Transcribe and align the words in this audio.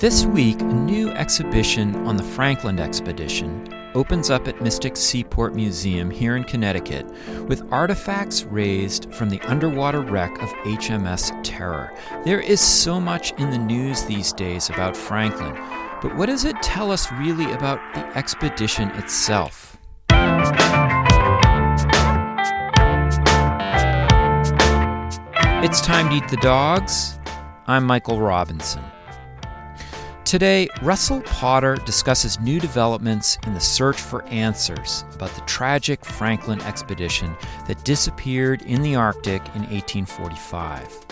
This 0.00 0.24
week, 0.24 0.60
a 0.60 0.64
new 0.64 1.10
exhibition 1.10 1.96
on 2.06 2.16
the 2.16 2.22
Franklin 2.22 2.78
expedition 2.78 3.68
opens 3.96 4.30
up 4.30 4.46
at 4.46 4.62
Mystic 4.62 4.96
Seaport 4.96 5.56
Museum 5.56 6.08
here 6.08 6.36
in 6.36 6.44
Connecticut 6.44 7.04
with 7.48 7.66
artifacts 7.72 8.44
raised 8.44 9.12
from 9.12 9.28
the 9.28 9.40
underwater 9.40 10.00
wreck 10.00 10.40
of 10.40 10.50
HMS 10.60 11.32
Terror. 11.42 11.92
There 12.24 12.38
is 12.38 12.60
so 12.60 13.00
much 13.00 13.32
in 13.40 13.50
the 13.50 13.58
news 13.58 14.04
these 14.04 14.32
days 14.32 14.70
about 14.70 14.96
Franklin, 14.96 15.54
but 16.00 16.14
what 16.14 16.26
does 16.26 16.44
it 16.44 16.62
tell 16.62 16.92
us 16.92 17.10
really 17.10 17.50
about 17.50 17.80
the 17.94 18.06
expedition 18.16 18.90
itself? 18.90 19.76
It's 25.60 25.80
time 25.80 26.10
to 26.10 26.14
eat 26.14 26.28
the 26.28 26.38
dogs. 26.40 27.18
I'm 27.66 27.84
Michael 27.84 28.20
Robinson. 28.20 28.84
Today, 30.28 30.68
Russell 30.82 31.22
Potter 31.22 31.76
discusses 31.86 32.38
new 32.38 32.60
developments 32.60 33.38
in 33.46 33.54
the 33.54 33.60
search 33.60 33.98
for 33.98 34.22
answers 34.24 35.06
about 35.14 35.30
the 35.30 35.40
tragic 35.46 36.04
Franklin 36.04 36.60
expedition 36.60 37.34
that 37.66 37.82
disappeared 37.82 38.60
in 38.60 38.82
the 38.82 38.94
Arctic 38.94 39.40
in 39.54 39.62
1845. 39.70 41.06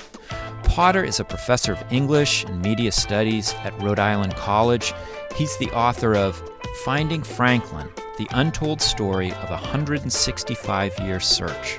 Potter 0.65 1.03
is 1.03 1.19
a 1.19 1.25
professor 1.25 1.73
of 1.73 1.83
English 1.91 2.45
and 2.45 2.61
Media 2.61 2.93
Studies 2.93 3.55
at 3.65 3.73
Rhode 3.83 3.99
Island 3.99 4.35
College. 4.35 4.93
He's 5.35 5.57
the 5.57 5.71
author 5.71 6.15
of 6.15 6.37
Finding 6.85 7.23
Franklin 7.23 7.89
The 8.19 8.29
Untold 8.33 8.83
Story 8.83 9.33
of 9.33 9.49
a 9.49 9.55
165 9.55 10.99
Year 11.01 11.21
Search. 11.21 11.79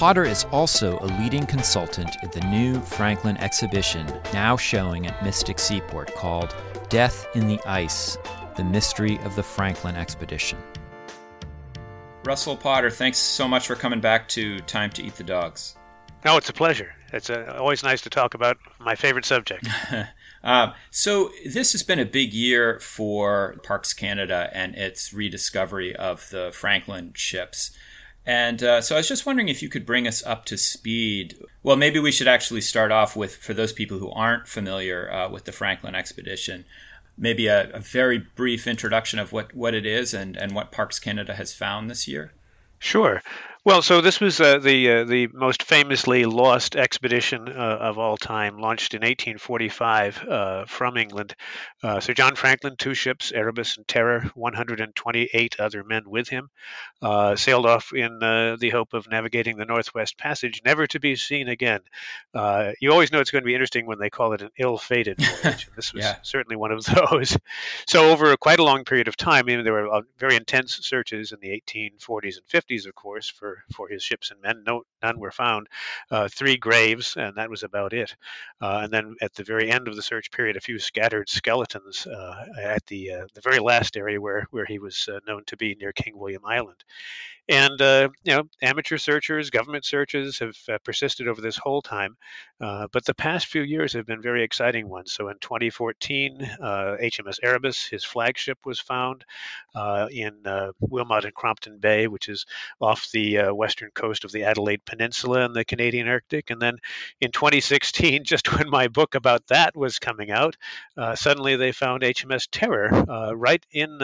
Potter 0.00 0.24
is 0.24 0.44
also 0.44 0.98
a 1.00 1.08
leading 1.20 1.44
consultant 1.44 2.16
at 2.22 2.32
the 2.32 2.40
new 2.46 2.80
Franklin 2.80 3.36
exhibition 3.36 4.10
now 4.32 4.56
showing 4.56 5.06
at 5.06 5.22
Mystic 5.22 5.58
Seaport 5.58 6.14
called 6.14 6.56
Death 6.88 7.26
in 7.34 7.46
the 7.46 7.60
Ice 7.66 8.16
The 8.56 8.64
Mystery 8.64 9.18
of 9.18 9.36
the 9.36 9.42
Franklin 9.42 9.96
Expedition. 9.96 10.56
Russell 12.24 12.56
Potter, 12.56 12.88
thanks 12.88 13.18
so 13.18 13.46
much 13.46 13.66
for 13.66 13.74
coming 13.74 14.00
back 14.00 14.26
to 14.28 14.60
Time 14.60 14.88
to 14.92 15.02
Eat 15.02 15.16
the 15.16 15.22
Dogs. 15.22 15.76
Oh, 16.24 16.38
it's 16.38 16.48
a 16.48 16.54
pleasure. 16.54 16.94
It's 17.12 17.28
uh, 17.28 17.54
always 17.58 17.82
nice 17.82 18.00
to 18.00 18.08
talk 18.08 18.32
about 18.32 18.56
my 18.78 18.94
favorite 18.94 19.26
subject. 19.26 19.68
uh, 20.42 20.72
so, 20.90 21.30
this 21.44 21.72
has 21.72 21.82
been 21.82 21.98
a 21.98 22.06
big 22.06 22.32
year 22.32 22.80
for 22.80 23.56
Parks 23.64 23.92
Canada 23.92 24.48
and 24.54 24.74
its 24.76 25.12
rediscovery 25.12 25.94
of 25.94 26.30
the 26.30 26.50
Franklin 26.54 27.12
ships. 27.14 27.72
And 28.26 28.62
uh, 28.62 28.80
so 28.82 28.96
I 28.96 28.98
was 28.98 29.08
just 29.08 29.26
wondering 29.26 29.48
if 29.48 29.62
you 29.62 29.68
could 29.68 29.86
bring 29.86 30.06
us 30.06 30.24
up 30.24 30.44
to 30.46 30.56
speed. 30.56 31.36
Well, 31.62 31.76
maybe 31.76 31.98
we 31.98 32.12
should 32.12 32.28
actually 32.28 32.60
start 32.60 32.92
off 32.92 33.16
with, 33.16 33.36
for 33.36 33.54
those 33.54 33.72
people 33.72 33.98
who 33.98 34.10
aren't 34.10 34.46
familiar 34.46 35.10
uh, 35.12 35.28
with 35.28 35.44
the 35.44 35.52
Franklin 35.52 35.94
expedition, 35.94 36.64
maybe 37.16 37.46
a, 37.46 37.70
a, 37.70 37.80
very 37.80 38.18
brief 38.18 38.66
introduction 38.66 39.18
of 39.18 39.32
what, 39.32 39.54
what 39.54 39.74
it 39.74 39.86
is 39.86 40.14
and, 40.14 40.36
and 40.36 40.54
what 40.54 40.70
Parks 40.70 40.98
Canada 40.98 41.34
has 41.34 41.54
found 41.54 41.90
this 41.90 42.06
year. 42.06 42.32
Sure. 42.78 43.22
Well, 43.62 43.82
so 43.82 44.00
this 44.00 44.20
was 44.20 44.40
uh, 44.40 44.56
the 44.56 44.90
uh, 44.90 45.04
the 45.04 45.28
most 45.34 45.64
famously 45.64 46.24
lost 46.24 46.76
expedition 46.76 47.46
uh, 47.46 47.76
of 47.80 47.98
all 47.98 48.16
time, 48.16 48.56
launched 48.56 48.94
in 48.94 49.00
1845 49.00 50.24
uh, 50.26 50.64
from 50.64 50.96
England. 50.96 51.34
Uh, 51.82 52.00
Sir 52.00 52.14
John 52.14 52.36
Franklin, 52.36 52.76
two 52.78 52.94
ships, 52.94 53.32
Erebus 53.32 53.76
and 53.76 53.86
Terror, 53.86 54.30
128 54.34 55.60
other 55.60 55.84
men 55.84 56.08
with 56.08 56.30
him, 56.30 56.48
uh, 57.02 57.36
sailed 57.36 57.66
off 57.66 57.92
in 57.92 58.18
the 58.20 58.70
hope 58.72 58.94
of 58.94 59.10
navigating 59.10 59.58
the 59.58 59.66
Northwest 59.66 60.16
Passage, 60.16 60.62
never 60.64 60.86
to 60.86 60.98
be 60.98 61.14
seen 61.16 61.48
again. 61.48 61.80
you 62.80 62.90
always 62.90 63.12
know 63.12 63.20
it's 63.20 63.30
going 63.30 63.42
to 63.42 63.46
be 63.46 63.54
interesting 63.54 63.84
when 63.84 63.98
they 63.98 64.08
call 64.08 64.32
it 64.32 64.40
an 64.40 64.50
ill-fated 64.58 65.20
voyage. 65.42 65.68
this 65.76 65.92
was 65.92 66.02
yeah. 66.02 66.16
certainly 66.22 66.56
one 66.56 66.72
of 66.72 66.82
those. 67.10 67.36
So 67.86 68.10
over 68.10 68.34
quite 68.38 68.58
a 68.58 68.64
long 68.64 68.84
period 68.84 69.08
of 69.08 69.18
time, 69.18 69.40
I 69.40 69.42
mean, 69.42 69.64
there 69.64 69.74
were 69.74 70.02
very 70.18 70.36
intense 70.36 70.78
searches 70.82 71.32
in 71.32 71.40
the 71.40 71.60
1840s 71.60 72.38
and 72.38 72.46
50s, 72.64 72.86
of 72.86 72.94
course, 72.94 73.28
for 73.28 73.49
for 73.50 73.80
for 73.80 73.88
his 73.88 74.02
ships 74.02 74.30
and 74.30 74.40
men. 74.40 74.62
No, 74.66 74.82
none 75.02 75.18
were 75.18 75.30
found. 75.30 75.68
Uh, 76.10 76.28
three 76.28 76.56
graves, 76.56 77.16
and 77.16 77.36
that 77.36 77.50
was 77.50 77.62
about 77.62 77.92
it. 77.92 78.14
Uh, 78.60 78.80
and 78.84 78.92
then 78.92 79.14
at 79.20 79.34
the 79.34 79.44
very 79.44 79.70
end 79.70 79.88
of 79.88 79.96
the 79.96 80.02
search 80.02 80.30
period, 80.30 80.56
a 80.56 80.60
few 80.60 80.78
scattered 80.78 81.28
skeletons 81.28 82.06
uh, 82.06 82.44
at 82.62 82.84
the 82.86 83.12
uh, 83.12 83.26
the 83.34 83.40
very 83.40 83.58
last 83.58 83.96
area 83.96 84.20
where 84.20 84.46
where 84.50 84.66
he 84.66 84.78
was 84.78 85.08
uh, 85.08 85.18
known 85.26 85.42
to 85.46 85.56
be 85.56 85.74
near 85.74 85.92
King 85.92 86.18
William 86.18 86.44
Island. 86.44 86.84
And 87.50 87.82
uh, 87.82 88.10
you 88.22 88.36
know, 88.36 88.44
amateur 88.62 88.96
searchers, 88.96 89.50
government 89.50 89.84
searches 89.84 90.38
have 90.38 90.56
uh, 90.68 90.78
persisted 90.84 91.26
over 91.26 91.40
this 91.40 91.56
whole 91.56 91.82
time. 91.82 92.16
Uh, 92.60 92.86
but 92.92 93.04
the 93.04 93.14
past 93.14 93.46
few 93.46 93.62
years 93.62 93.92
have 93.94 94.06
been 94.06 94.22
very 94.22 94.44
exciting 94.44 94.88
ones. 94.88 95.12
So 95.12 95.30
in 95.30 95.36
2014, 95.40 96.38
HMS 96.60 97.28
uh, 97.28 97.32
Erebus, 97.42 97.84
his 97.88 98.04
flagship, 98.04 98.58
was 98.64 98.78
found 98.78 99.24
uh, 99.74 100.06
in 100.12 100.46
uh, 100.46 100.70
Wilmot 100.78 101.24
and 101.24 101.34
Crampton 101.34 101.78
Bay, 101.78 102.06
which 102.06 102.28
is 102.28 102.46
off 102.80 103.10
the 103.10 103.50
western 103.52 103.90
coast 103.90 104.24
of 104.24 104.30
the 104.30 104.44
Adelaide 104.44 104.84
Peninsula 104.84 105.44
in 105.44 105.52
the 105.52 105.64
Canadian 105.64 106.06
Arctic. 106.06 106.50
And 106.50 106.62
then 106.62 106.76
in 107.20 107.32
2016, 107.32 108.22
just 108.24 108.56
when 108.56 108.70
my 108.70 108.86
book 108.86 109.16
about 109.16 109.48
that 109.48 109.76
was 109.76 109.98
coming 109.98 110.30
out, 110.30 110.56
suddenly 111.16 111.56
they 111.56 111.72
found 111.72 112.02
HMS 112.02 112.46
Terror 112.52 112.90
right 113.34 113.66
in 113.72 113.98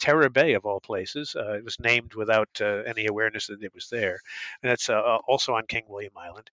Terror 0.00 0.28
Bay 0.28 0.54
of 0.54 0.64
all 0.66 0.80
places. 0.80 1.36
Uh, 1.36 1.52
it 1.52 1.64
was 1.64 1.78
named 1.78 2.14
without 2.14 2.48
uh, 2.60 2.82
any 2.86 3.06
awareness 3.06 3.46
that 3.46 3.62
it 3.62 3.74
was 3.74 3.88
there, 3.88 4.18
and 4.62 4.70
that's 4.70 4.88
uh, 4.88 5.18
also 5.28 5.54
on 5.54 5.66
King 5.66 5.84
William 5.88 6.12
Island. 6.16 6.50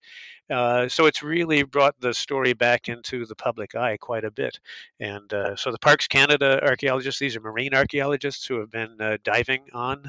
Uh, 0.50 0.88
so 0.88 1.06
it's 1.06 1.22
really 1.22 1.62
brought 1.62 2.00
the 2.00 2.14
story 2.14 2.54
back 2.54 2.88
into 2.88 3.26
the 3.26 3.34
public 3.34 3.74
eye 3.74 3.96
quite 3.98 4.24
a 4.24 4.30
bit. 4.30 4.58
And 4.98 5.30
uh, 5.32 5.56
so 5.56 5.70
the 5.70 5.78
Parks 5.78 6.06
Canada 6.06 6.60
archaeologists, 6.62 7.20
these 7.20 7.36
are 7.36 7.40
marine 7.40 7.74
archaeologists 7.74 8.46
who 8.46 8.58
have 8.60 8.70
been 8.70 8.96
uh, 9.00 9.18
diving 9.24 9.64
on 9.74 10.02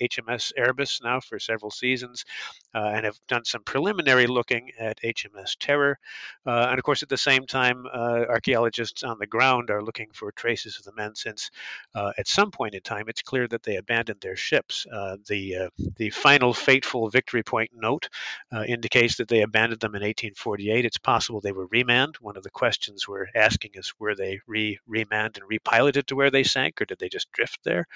HMS 0.00 0.52
Erebus 0.56 1.02
now 1.02 1.20
for 1.20 1.38
several 1.38 1.70
seasons 1.70 2.24
and 2.72 3.04
have 3.04 3.18
done 3.28 3.44
some 3.44 3.62
preliminary 3.62 4.26
looking 4.26 4.70
at 4.78 5.00
HMS 5.02 5.56
Terror. 5.58 5.98
and 6.46 6.78
of 6.78 6.84
course, 6.84 7.02
at 7.02 7.08
the 7.08 7.16
same 7.16 7.46
time, 7.46 7.86
archaeologists 7.86 9.02
on 9.02 9.18
the 9.18 9.26
ground 9.26 9.70
are 9.70 9.82
looking 9.82 10.08
for 10.12 10.32
traces 10.32 10.78
of 10.78 10.84
the 10.84 10.92
men 10.94 11.14
since 11.14 11.50
at 11.94 12.26
some 12.26 12.50
point 12.50 12.73
point 12.74 12.86
in 12.90 12.96
time, 12.96 13.08
it's 13.08 13.22
clear 13.22 13.46
that 13.48 13.62
they 13.62 13.76
abandoned 13.76 14.20
their 14.20 14.36
ships. 14.36 14.86
Uh, 14.92 15.16
the 15.28 15.56
uh, 15.56 15.68
the 15.96 16.10
final 16.10 16.52
fateful 16.52 17.08
victory 17.08 17.42
point 17.42 17.70
note 17.74 18.08
uh, 18.52 18.62
indicates 18.62 19.16
that 19.16 19.28
they 19.28 19.42
abandoned 19.42 19.80
them 19.80 19.94
in 19.94 20.02
1848. 20.02 20.84
It's 20.84 20.98
possible 20.98 21.40
they 21.40 21.52
were 21.52 21.66
remanned. 21.70 22.16
One 22.20 22.36
of 22.36 22.42
the 22.42 22.50
questions 22.50 23.06
we're 23.06 23.26
asking 23.34 23.72
is 23.74 23.92
were 23.98 24.14
they 24.14 24.40
re 24.46 24.78
remanned 24.86 25.38
and 25.38 25.48
repiloted 25.48 26.06
to 26.06 26.16
where 26.16 26.30
they 26.30 26.42
sank, 26.42 26.80
or 26.80 26.84
did 26.84 26.98
they 26.98 27.08
just 27.08 27.30
drift 27.32 27.60
there? 27.64 27.86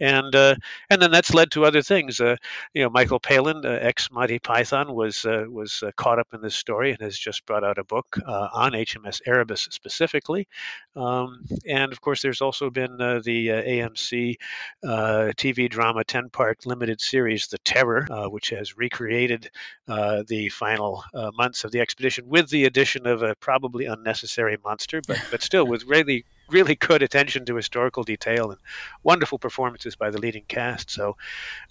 And 0.00 0.34
uh, 0.34 0.54
and 0.90 1.00
then 1.00 1.10
that's 1.10 1.34
led 1.34 1.50
to 1.52 1.64
other 1.64 1.82
things. 1.82 2.20
Uh, 2.20 2.36
you 2.74 2.82
know, 2.82 2.90
Michael 2.90 3.20
Palin, 3.20 3.64
ex 3.64 4.10
Monty 4.10 4.38
Python, 4.38 4.94
was 4.94 5.24
was 5.24 5.82
caught 5.96 6.18
up 6.18 6.28
in 6.32 6.40
this 6.40 6.56
story 6.56 6.92
and 6.92 7.00
has 7.00 7.18
just 7.18 7.44
brought 7.46 7.64
out 7.64 7.78
a 7.78 7.84
book 7.84 8.18
on 8.26 8.72
HMS 8.72 9.20
Erebus 9.26 9.68
specifically. 9.70 10.46
Um, 10.94 11.44
and 11.66 11.92
of 11.92 12.00
course, 12.00 12.22
there's 12.22 12.42
also 12.42 12.70
been 12.70 12.96
the 12.96 13.48
AMC 13.48 14.11
uh, 14.12 15.32
TV 15.36 15.68
drama 15.68 16.04
10 16.04 16.30
part 16.30 16.66
limited 16.66 17.00
series, 17.00 17.48
The 17.48 17.58
Terror, 17.58 18.06
uh, 18.10 18.28
which 18.28 18.50
has 18.50 18.76
recreated 18.76 19.50
uh, 19.88 20.22
the 20.26 20.48
final 20.48 21.04
uh, 21.14 21.30
months 21.36 21.64
of 21.64 21.72
the 21.72 21.80
expedition 21.80 22.28
with 22.28 22.48
the 22.50 22.64
addition 22.64 23.06
of 23.06 23.22
a 23.22 23.34
probably 23.36 23.86
unnecessary 23.86 24.56
monster, 24.64 25.00
but, 25.06 25.18
but 25.30 25.42
still 25.42 25.66
with 25.66 25.84
really 25.84 26.24
really 26.52 26.74
good 26.76 27.02
attention 27.02 27.44
to 27.46 27.56
historical 27.56 28.02
detail 28.02 28.50
and 28.50 28.60
wonderful 29.02 29.38
performances 29.38 29.96
by 29.96 30.10
the 30.10 30.18
leading 30.18 30.44
cast. 30.48 30.90
So, 30.90 31.16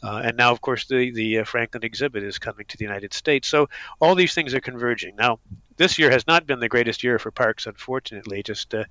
uh, 0.04 0.22
and 0.26 0.38
now 0.38 0.52
of 0.52 0.62
course 0.62 0.86
the 0.88 1.12
the 1.12 1.40
uh, 1.40 1.44
Franklin 1.44 1.84
exhibit 1.84 2.24
is 2.24 2.40
coming 2.40 2.66
to 2.68 2.78
the 2.78 2.84
United 2.84 3.14
States. 3.14 3.48
So 3.48 3.70
all 4.00 4.16
these 4.16 4.34
things 4.34 4.54
are 4.54 4.62
converging. 4.62 5.16
Now, 5.16 5.40
this 5.78 5.98
year 5.98 6.12
has 6.12 6.28
not 6.28 6.46
been 6.46 6.60
the 6.60 6.70
greatest 6.70 7.04
year 7.04 7.18
for 7.18 7.32
parks, 7.32 7.66
unfortunately. 7.66 8.44
Just 8.44 8.74
uh, 8.76 8.84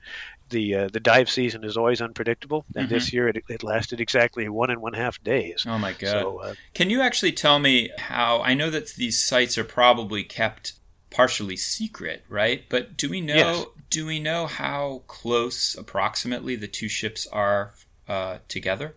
the 0.49 0.75
uh, 0.75 0.88
the 0.93 1.00
dive 1.00 1.31
season 1.31 1.65
is 1.65 1.76
always 1.76 2.00
unpredictable, 2.00 2.65
and 2.75 2.87
mm-hmm. 2.87 2.94
this 2.94 3.12
year 3.12 3.29
it, 3.29 3.44
it, 3.49 3.62
lasted 3.62 4.00
exactly 4.00 4.49
one 4.49 4.70
and 4.70 4.81
one 4.81 4.94
half 4.94 5.23
days. 5.23 5.65
Oh 5.69 5.79
my 5.79 5.93
god! 5.93 6.11
So, 6.11 6.38
uh, 6.38 6.55
Can 6.75 6.91
you 6.91 7.00
actually 7.00 7.32
tell 7.32 7.59
me 7.59 7.91
how? 7.99 8.43
I 8.43 8.55
know 8.55 8.70
that 8.70 8.88
these 8.94 9.20
sites 9.23 9.56
are 9.56 9.65
probably 9.65 10.25
kept 10.25 10.75
partially 11.11 11.56
secret, 11.56 12.25
right? 12.29 12.65
But 12.69 12.97
do 12.97 13.09
we 13.09 13.20
know 13.20 13.35
yes. 13.35 13.67
Do 13.91 14.07
we 14.07 14.21
know 14.21 14.47
how 14.47 15.03
close 15.09 15.75
approximately 15.77 16.57
the 16.57 16.69
two 16.69 16.89
ships 16.89 17.27
are 17.27 17.75
uh, 18.09 18.39
together? 18.49 18.95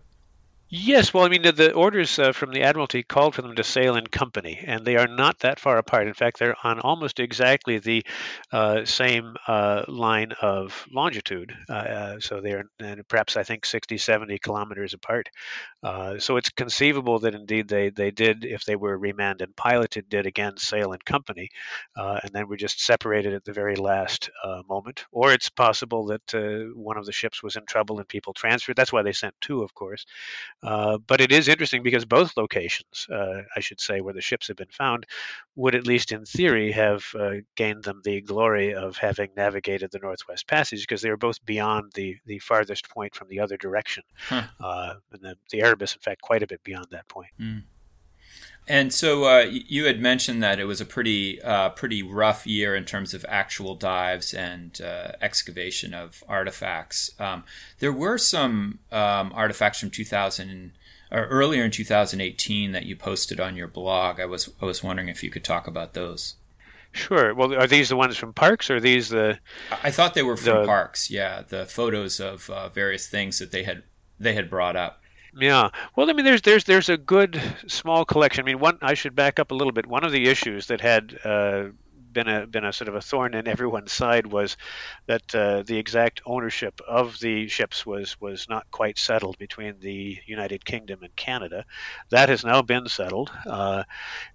Yes, 0.76 1.14
well, 1.14 1.24
I 1.24 1.28
mean, 1.28 1.42
the, 1.42 1.52
the 1.52 1.72
orders 1.72 2.18
uh, 2.18 2.32
from 2.32 2.50
the 2.50 2.62
Admiralty 2.62 3.04
called 3.04 3.36
for 3.36 3.42
them 3.42 3.54
to 3.54 3.62
sail 3.62 3.94
in 3.94 4.08
company, 4.08 4.58
and 4.60 4.84
they 4.84 4.96
are 4.96 5.06
not 5.06 5.38
that 5.38 5.60
far 5.60 5.78
apart. 5.78 6.08
In 6.08 6.14
fact, 6.14 6.40
they're 6.40 6.56
on 6.64 6.80
almost 6.80 7.20
exactly 7.20 7.78
the 7.78 8.04
uh, 8.50 8.84
same 8.84 9.36
uh, 9.46 9.84
line 9.86 10.32
of 10.42 10.84
longitude. 10.90 11.54
Uh, 11.68 11.72
uh, 11.72 12.18
so 12.18 12.40
they're 12.40 12.64
perhaps, 13.08 13.36
I 13.36 13.44
think, 13.44 13.66
60, 13.66 13.98
70 13.98 14.36
kilometers 14.40 14.94
apart. 14.94 15.28
Uh, 15.84 16.18
so 16.18 16.38
it's 16.38 16.48
conceivable 16.48 17.20
that 17.20 17.36
indeed 17.36 17.68
they, 17.68 17.90
they 17.90 18.10
did, 18.10 18.44
if 18.44 18.64
they 18.64 18.74
were 18.74 18.98
remanned 18.98 19.42
and 19.42 19.54
piloted, 19.54 20.08
did 20.08 20.26
again 20.26 20.56
sail 20.56 20.92
in 20.92 20.98
company, 21.06 21.50
and 21.94 22.32
then 22.32 22.48
were 22.48 22.56
just 22.56 22.80
separated 22.80 23.32
at 23.32 23.44
the 23.44 23.52
very 23.52 23.76
last 23.76 24.28
moment. 24.68 25.04
Or 25.12 25.32
it's 25.32 25.50
possible 25.50 26.06
that 26.06 26.72
one 26.74 26.96
of 26.96 27.06
the 27.06 27.12
ships 27.12 27.44
was 27.44 27.54
in 27.54 27.64
trouble 27.64 27.98
and 27.98 28.08
people 28.08 28.32
transferred. 28.32 28.74
That's 28.74 28.92
why 28.92 29.02
they 29.02 29.12
sent 29.12 29.34
two, 29.40 29.62
of 29.62 29.72
course. 29.72 30.04
Uh, 30.64 30.98
but 30.98 31.20
it 31.20 31.30
is 31.30 31.48
interesting 31.48 31.82
because 31.82 32.04
both 32.04 32.36
locations, 32.36 33.06
uh, 33.12 33.42
I 33.54 33.60
should 33.60 33.80
say, 33.80 34.00
where 34.00 34.14
the 34.14 34.20
ships 34.20 34.48
have 34.48 34.56
been 34.56 34.68
found, 34.68 35.06
would 35.56 35.74
at 35.74 35.86
least 35.86 36.12
in 36.12 36.24
theory 36.24 36.72
have 36.72 37.04
uh, 37.18 37.36
gained 37.54 37.84
them 37.84 38.00
the 38.04 38.20
glory 38.22 38.74
of 38.74 38.96
having 38.96 39.30
navigated 39.36 39.90
the 39.90 39.98
Northwest 39.98 40.46
Passage 40.46 40.80
because 40.82 41.02
they 41.02 41.10
were 41.10 41.16
both 41.16 41.44
beyond 41.44 41.92
the, 41.94 42.16
the 42.26 42.38
farthest 42.38 42.88
point 42.88 43.14
from 43.14 43.28
the 43.28 43.40
other 43.40 43.56
direction. 43.56 44.02
Huh. 44.28 44.44
Uh, 44.58 44.94
and 45.12 45.22
the, 45.22 45.36
the 45.50 45.60
Erebus, 45.60 45.94
in 45.94 46.00
fact, 46.00 46.22
quite 46.22 46.42
a 46.42 46.46
bit 46.46 46.62
beyond 46.64 46.86
that 46.90 47.08
point. 47.08 47.30
Mm. 47.40 47.62
And 48.66 48.94
so 48.94 49.24
uh, 49.24 49.46
you 49.50 49.84
had 49.84 50.00
mentioned 50.00 50.42
that 50.42 50.58
it 50.58 50.64
was 50.64 50.80
a 50.80 50.86
pretty 50.86 51.40
uh, 51.42 51.70
pretty 51.70 52.02
rough 52.02 52.46
year 52.46 52.74
in 52.74 52.84
terms 52.84 53.12
of 53.12 53.24
actual 53.28 53.74
dives 53.74 54.32
and 54.32 54.80
uh, 54.80 55.12
excavation 55.20 55.92
of 55.92 56.24
artifacts. 56.28 57.10
Um, 57.20 57.44
there 57.80 57.92
were 57.92 58.16
some 58.16 58.78
um, 58.90 59.32
artifacts 59.34 59.80
from 59.80 59.90
2000 59.90 60.72
or 61.10 61.26
earlier 61.26 61.64
in 61.64 61.70
2018 61.70 62.72
that 62.72 62.86
you 62.86 62.96
posted 62.96 63.38
on 63.38 63.54
your 63.56 63.68
blog. 63.68 64.18
I 64.18 64.26
was 64.26 64.50
I 64.62 64.64
was 64.64 64.82
wondering 64.82 65.08
if 65.08 65.22
you 65.22 65.30
could 65.30 65.44
talk 65.44 65.66
about 65.66 65.92
those. 65.92 66.36
Sure. 66.92 67.34
Well, 67.34 67.52
are 67.54 67.66
these 67.66 67.88
the 67.88 67.96
ones 67.96 68.16
from 68.16 68.32
parks, 68.32 68.70
or 68.70 68.80
these 68.80 69.08
the? 69.08 69.38
I 69.82 69.90
thought 69.90 70.14
they 70.14 70.22
were 70.22 70.36
from 70.36 70.60
the... 70.60 70.66
parks. 70.66 71.10
Yeah, 71.10 71.42
the 71.46 71.66
photos 71.66 72.20
of 72.20 72.48
uh, 72.48 72.68
various 72.68 73.08
things 73.08 73.38
that 73.40 73.50
they 73.50 73.64
had 73.64 73.82
they 74.18 74.34
had 74.34 74.48
brought 74.48 74.76
up. 74.76 75.02
Yeah. 75.36 75.70
Well, 75.96 76.08
I 76.08 76.12
mean, 76.12 76.24
there's 76.24 76.42
there's 76.42 76.64
there's 76.64 76.88
a 76.88 76.96
good 76.96 77.40
small 77.66 78.04
collection. 78.04 78.44
I 78.44 78.46
mean, 78.46 78.60
one 78.60 78.78
I 78.82 78.94
should 78.94 79.16
back 79.16 79.38
up 79.38 79.50
a 79.50 79.54
little 79.54 79.72
bit. 79.72 79.86
One 79.86 80.04
of 80.04 80.12
the 80.12 80.28
issues 80.28 80.68
that 80.68 80.80
had 80.80 81.18
uh, 81.24 81.64
been 82.12 82.28
a 82.28 82.46
been 82.46 82.64
a 82.64 82.72
sort 82.72 82.88
of 82.88 82.94
a 82.94 83.00
thorn 83.00 83.34
in 83.34 83.48
everyone's 83.48 83.92
side 83.92 84.26
was 84.26 84.56
that 85.06 85.34
uh, 85.34 85.62
the 85.64 85.76
exact 85.76 86.22
ownership 86.24 86.80
of 86.86 87.18
the 87.18 87.48
ships 87.48 87.84
was 87.84 88.20
was 88.20 88.48
not 88.48 88.70
quite 88.70 88.96
settled 88.96 89.36
between 89.38 89.74
the 89.80 90.18
United 90.24 90.64
Kingdom 90.64 91.02
and 91.02 91.14
Canada. 91.16 91.64
That 92.10 92.28
has 92.28 92.44
now 92.44 92.62
been 92.62 92.86
settled, 92.86 93.32
uh, 93.44 93.82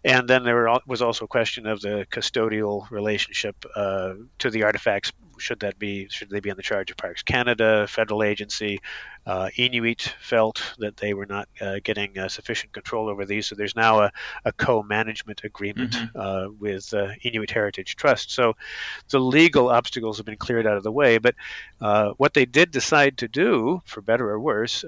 and 0.03 0.27
then 0.27 0.43
there 0.43 0.69
was 0.85 1.01
also 1.01 1.25
a 1.25 1.29
question 1.29 1.65
of 1.65 1.79
the 1.79 2.05
custodial 2.11 2.91
relationship 2.91 3.55
uh, 3.73 4.15
to 4.39 4.49
the 4.49 4.63
artifacts 4.63 5.13
should 5.39 5.61
that 5.61 5.79
be 5.79 6.09
should 6.09 6.29
they 6.29 6.41
be 6.41 6.49
in 6.49 6.57
the 6.57 6.63
charge 6.63 6.91
of 6.91 6.97
Parks 6.97 7.23
Canada, 7.23 7.87
federal 7.87 8.23
agency? 8.23 8.79
Uh, 9.25 9.49
Inuit 9.57 10.13
felt 10.19 10.61
that 10.79 10.97
they 10.97 11.13
were 11.13 11.25
not 11.25 11.47
uh, 11.61 11.79
getting 11.83 12.17
uh, 12.17 12.27
sufficient 12.27 12.73
control 12.73 13.09
over 13.09 13.25
these, 13.25 13.47
so 13.47 13.55
there's 13.55 13.75
now 13.75 13.99
a, 13.99 14.11
a 14.45 14.51
co-management 14.51 15.41
agreement 15.43 15.93
mm-hmm. 15.93 16.19
Uh, 16.19 16.49
with 16.59 16.93
uh, 16.93 17.09
Inuit 17.23 17.51
Heritage 17.51 17.95
Trust. 17.95 18.31
So 18.31 18.55
the 19.09 19.19
legal 19.19 19.69
obstacles 19.69 20.17
have 20.17 20.25
been 20.25 20.37
cleared 20.37 20.65
out 20.65 20.77
of 20.77 20.83
the 20.83 20.91
way, 20.91 21.17
but 21.17 21.35
uh, 21.79 22.11
what 22.17 22.33
they 22.33 22.45
did 22.45 22.71
decide 22.71 23.17
to 23.19 23.27
do, 23.27 23.81
for 23.85 24.01
better 24.01 24.29
or 24.29 24.39
worse, 24.39 24.83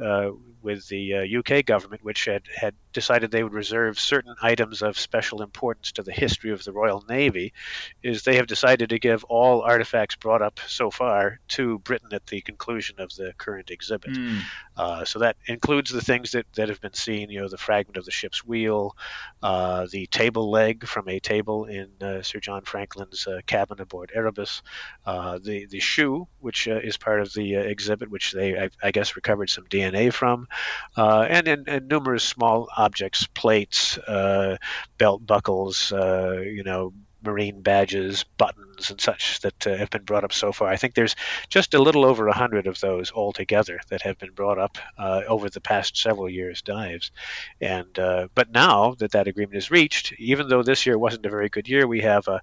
with 0.61 0.87
the 0.87 1.15
uh, 1.15 1.39
UK 1.39 1.65
government, 1.65 2.03
which 2.03 2.25
had, 2.25 2.43
had 2.55 2.73
decided 2.93 3.31
they 3.31 3.43
would 3.43 3.53
reserve 3.53 3.99
certain 3.99 4.35
items 4.41 4.81
of 4.81 4.97
special 4.97 5.41
importance 5.41 5.91
to 5.93 6.03
the 6.03 6.11
history 6.11 6.51
of 6.51 6.63
the 6.63 6.71
Royal 6.71 7.03
Navy, 7.09 7.53
is 8.03 8.23
they 8.23 8.35
have 8.35 8.47
decided 8.47 8.89
to 8.89 8.99
give 8.99 9.23
all 9.25 9.61
artifacts 9.61 10.15
brought 10.15 10.41
up 10.41 10.59
so 10.67 10.91
far 10.91 11.39
to 11.49 11.79
Britain 11.79 12.09
at 12.13 12.27
the 12.27 12.41
conclusion 12.41 12.99
of 12.99 13.13
the 13.15 13.33
current 13.37 13.71
exhibit. 13.71 14.11
Mm. 14.11 14.20
Uh, 14.77 15.05
so 15.05 15.19
that 15.19 15.35
includes 15.47 15.91
the 15.91 16.01
things 16.01 16.31
that, 16.31 16.45
that 16.53 16.69
have 16.69 16.81
been 16.81 16.93
seen, 16.93 17.29
you 17.29 17.41
know, 17.41 17.47
the 17.47 17.57
fragment 17.57 17.97
of 17.97 18.05
the 18.05 18.11
ship's 18.11 18.43
wheel, 18.43 18.95
uh, 19.43 19.85
the 19.91 20.07
table 20.07 20.49
leg 20.49 20.87
from 20.87 21.07
a 21.09 21.19
table 21.19 21.65
in 21.65 21.89
uh, 22.01 22.21
Sir 22.21 22.39
John 22.39 22.63
Franklin's 22.63 23.27
uh, 23.27 23.41
cabin 23.45 23.81
aboard 23.81 24.11
Erebus, 24.15 24.61
uh, 25.05 25.39
the, 25.39 25.65
the 25.65 25.79
shoe, 25.79 26.27
which 26.39 26.67
is 26.67 26.97
part 26.97 27.21
of 27.21 27.33
the 27.33 27.55
exhibit, 27.55 28.09
which 28.09 28.31
they, 28.31 28.57
I, 28.57 28.69
I, 28.81 28.91
guess, 28.91 29.15
recovered 29.15 29.49
some 29.49 29.65
DNA 29.65 30.11
from, 30.11 30.47
and, 30.95 31.47
and, 31.47 31.67
and, 31.67 31.87
numerous 31.87 32.23
small 32.23 32.69
objects, 32.75 33.27
plates, 33.27 33.99
belt 34.97 35.25
buckles, 35.25 35.91
you 35.91 36.63
know, 36.63 36.93
marine 37.23 37.61
badges, 37.61 38.23
buttons, 38.37 38.70
and 38.89 38.99
such 38.99 39.39
that 39.41 39.67
uh, 39.67 39.75
have 39.75 39.89
been 39.89 40.03
brought 40.03 40.23
up 40.23 40.33
so 40.33 40.51
far. 40.51 40.67
I 40.67 40.77
think 40.77 40.93
there's 40.93 41.15
just 41.49 41.73
a 41.73 41.81
little 41.81 42.05
over 42.05 42.27
a 42.27 42.33
hundred 42.33 42.67
of 42.67 42.79
those 42.79 43.11
altogether 43.11 43.79
that 43.89 44.01
have 44.01 44.17
been 44.17 44.31
brought 44.31 44.57
up 44.57 44.77
uh, 44.97 45.21
over 45.27 45.49
the 45.49 45.61
past 45.61 45.97
several 45.97 46.29
years' 46.29 46.61
dives. 46.61 47.11
And 47.59 47.97
uh, 47.99 48.27
but 48.33 48.51
now 48.51 48.95
that 48.99 49.11
that 49.11 49.27
agreement 49.27 49.57
is 49.57 49.71
reached, 49.71 50.13
even 50.17 50.47
though 50.47 50.63
this 50.63 50.85
year 50.85 50.97
wasn't 50.97 51.25
a 51.25 51.29
very 51.29 51.49
good 51.49 51.67
year, 51.67 51.87
we 51.87 52.01
have 52.01 52.27
a, 52.27 52.41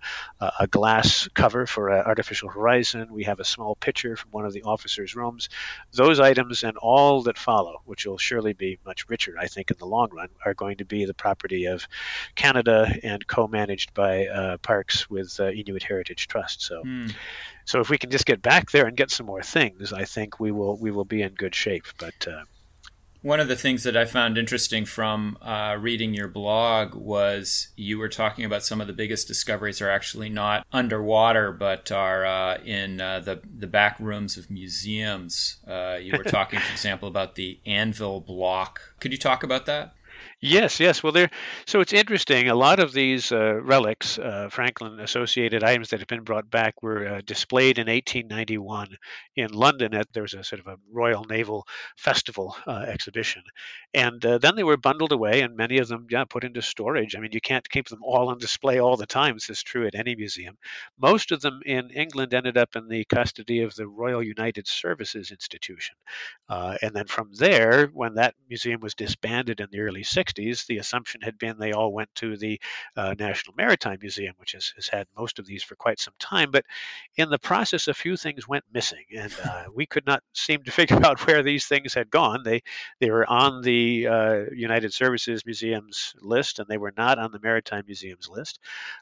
a 0.61 0.67
glass 0.67 1.29
cover 1.35 1.67
for 1.67 1.89
an 1.89 2.05
artificial 2.05 2.49
horizon. 2.49 3.13
We 3.13 3.25
have 3.25 3.41
a 3.41 3.45
small 3.45 3.75
picture 3.75 4.17
from 4.17 4.31
one 4.31 4.45
of 4.45 4.53
the 4.53 4.63
officers' 4.63 5.17
rooms. 5.17 5.49
Those 5.93 6.21
items 6.21 6.63
and 6.63 6.77
all 6.77 7.23
that 7.23 7.39
follow, 7.39 7.83
which 7.85 8.07
will 8.07 8.19
surely 8.19 8.53
be 8.53 8.79
much 8.85 9.09
richer, 9.09 9.35
I 9.39 9.47
think, 9.47 9.71
in 9.71 9.79
the 9.79 9.87
long 9.87 10.11
run, 10.13 10.29
are 10.45 10.55
going 10.55 10.79
to 10.79 10.85
be 10.85 11.05
the 11.05 11.15
property 11.15 11.67
of 11.67 11.89
Canada 12.35 12.93
and 13.03 13.27
co-managed 13.27 13.95
by 13.95 14.27
uh, 14.27 14.59
parks 14.59 15.09
with 15.11 15.39
uh, 15.41 15.51
Inuit 15.51 15.83
Heritage 15.83 16.28
Trust. 16.29 16.63
So, 16.63 16.83
mm. 16.85 17.13
so 17.65 17.81
if 17.81 17.91
we 17.91 17.99
can 17.99 18.11
just 18.11 18.27
get 18.27 18.43
back 18.43 18.71
there 18.71 18.87
and 18.87 18.97
get 18.97 19.11
some 19.11 19.27
more 19.27 19.43
things, 19.43 19.93
I 19.93 20.05
think 20.05 20.39
we 20.39 20.53
will 20.53 20.77
we 20.79 20.91
will 20.91 21.05
be 21.05 21.23
in 21.23 21.35
good 21.35 21.55
shape. 21.55 21.87
But 21.99 22.27
uh, 22.27 22.45
one 23.21 23.41
of 23.41 23.49
the 23.49 23.57
things 23.57 23.83
that 23.83 23.97
I 23.97 24.05
found 24.05 24.39
interesting 24.39 24.85
from 24.85 25.39
uh, 25.43 25.77
reading 25.79 26.15
your 26.15 26.29
blog 26.29 26.95
was 26.95 27.69
you 27.77 27.99
were 27.99 28.09
talking 28.09 28.45
about 28.45 28.63
some 28.63 28.81
of 28.81 28.87
the 28.87 28.93
biggest 28.93 29.27
discoveries 29.27 29.81
are 29.81 29.91
actually 29.91 30.29
not 30.29 30.65
underwater, 30.73 31.51
but 31.51 31.91
are 31.91 32.25
uh, 32.25 32.59
in 32.65 33.01
uh, 33.01 33.19
the 33.21 33.41
the 33.45 33.67
back 33.67 33.99
rooms 33.99 34.37
of 34.37 34.51
museums. 34.51 35.57
Uh, 35.67 35.99
you 36.01 36.17
were 36.17 36.25
talking, 36.31 36.61
for 36.61 36.71
example, 36.71 37.09
about 37.09 37.35
the 37.35 37.59
anvil 37.67 38.21
block. 38.21 38.95
Could 39.01 39.11
you 39.11 39.19
talk 39.19 39.43
about 39.43 39.67
that? 39.67 39.95
Yes, 40.41 40.79
yes. 40.79 41.03
Well, 41.03 41.11
there. 41.13 41.31
So 41.67 41.81
it's 41.81 41.93
interesting. 41.93 42.49
A 42.49 42.55
lot 42.55 42.79
of 42.79 42.93
these 42.93 43.33
uh, 43.33 43.55
relics, 43.61 44.21
uh, 44.21 44.49
Franklin 44.53 45.01
associated 45.01 45.65
items 45.65 45.89
that 45.91 45.99
have 45.99 46.07
been 46.07 46.23
brought 46.23 46.49
back, 46.49 46.81
were 46.81 47.09
uh, 47.09 47.21
displayed 47.25 47.77
in 47.79 47.89
1891 47.89 48.97
in 49.35 49.51
London. 49.51 49.95
At 49.95 50.13
there 50.13 50.23
was 50.23 50.35
a 50.35 50.45
sort 50.45 50.61
of 50.61 50.69
a 50.69 50.77
Royal 50.93 51.25
Naval 51.25 51.67
Festival 51.97 52.55
uh, 52.69 52.85
exhibition, 52.87 53.43
and 53.95 54.25
uh, 54.25 54.39
then 54.39 54.55
they 54.55 54.63
were 54.63 54.77
bundled 54.77 55.11
away, 55.11 55.41
and 55.41 55.57
many 55.57 55.79
of 55.79 55.89
them, 55.89 56.07
yeah, 56.09 56.23
put 56.25 56.45
into 56.45 56.63
storage. 56.63 57.17
I 57.17 57.21
mean, 57.21 57.33
you 57.33 57.41
can't 57.41 57.69
keep 57.69 57.89
them 57.89 58.05
all 58.05 58.29
on 58.29 58.39
display 58.39 58.79
all 58.79 58.97
the 58.97 59.07
time. 59.07 59.35
This 59.35 59.51
is 59.51 59.65
true 59.65 59.89
at 59.89 59.97
any 59.97 60.15
museum. 60.15 60.57
Most 61.01 61.33
of 61.33 61.41
them 61.41 61.63
in 61.67 61.91
England 61.91 62.33
ended 62.33 62.57
up 62.57 62.77
in 62.77 62.87
the 62.87 63.05
custody 63.07 63.63
of 63.63 63.75
the 63.75 63.89
Royal 63.89 64.23
United 64.23 64.69
Services 64.69 65.33
Institution, 65.33 65.97
uh, 66.49 66.77
and 66.81 66.95
then 66.95 67.07
from 67.09 67.31
there, 67.35 67.87
when 67.93 68.15
that 68.15 68.35
museum 68.49 68.81
was 68.81 68.95
disbanded 68.95 69.59
in 69.59 69.67
the 69.73 69.81
early 69.81 70.03
60s 70.05 70.28
60s, 70.29 70.67
the 70.67 70.79
assumption 70.79 71.21
had 71.23 71.39
been 71.39 71.59
they 71.59 71.73
all 71.73 71.93
went 71.93 72.15
to 72.17 72.37
the 72.37 72.61
uh, 72.97 73.15
National 73.19 73.55
Maritime 73.57 73.99
Museum, 74.01 74.35
which 74.39 74.53
has, 74.53 74.73
has, 74.77 74.89
had 74.89 75.07
most 75.17 75.39
of 75.39 75.47
these 75.47 75.63
for 75.63 75.75
quite 75.77 76.01
some 76.01 76.15
time. 76.19 76.51
But 76.51 76.65
in 77.17 77.31
the 77.31 77.39
process, 77.39 77.89
a 77.89 77.95
few 77.95 78.17
things 78.17 78.49
went 78.49 78.65
missing, 78.73 79.05
and 79.17 79.35
uh, 79.45 79.65
we 79.75 79.87
could 79.87 80.07
not 80.07 80.23
seem 80.33 80.63
to 80.65 80.71
figure 80.79 81.05
out 81.05 81.27
where 81.27 81.43
these 81.43 81.67
things 81.67 81.95
had 81.95 82.11
gone. 82.11 82.43
They 82.45 82.63
they 83.01 83.11
were 83.11 83.29
on 83.29 83.63
the 83.63 84.07
uh, 84.07 84.45
United 84.53 84.93
Services 84.93 85.45
Museum's 85.45 86.15
list, 86.21 86.59
and 86.59 86.69
they 86.69 86.79
were 86.79 86.95
not 86.97 87.19
on 87.19 87.33
the 87.33 87.41
Maritime 87.41 87.85
Museum's 87.87 88.29
list. 88.29 88.59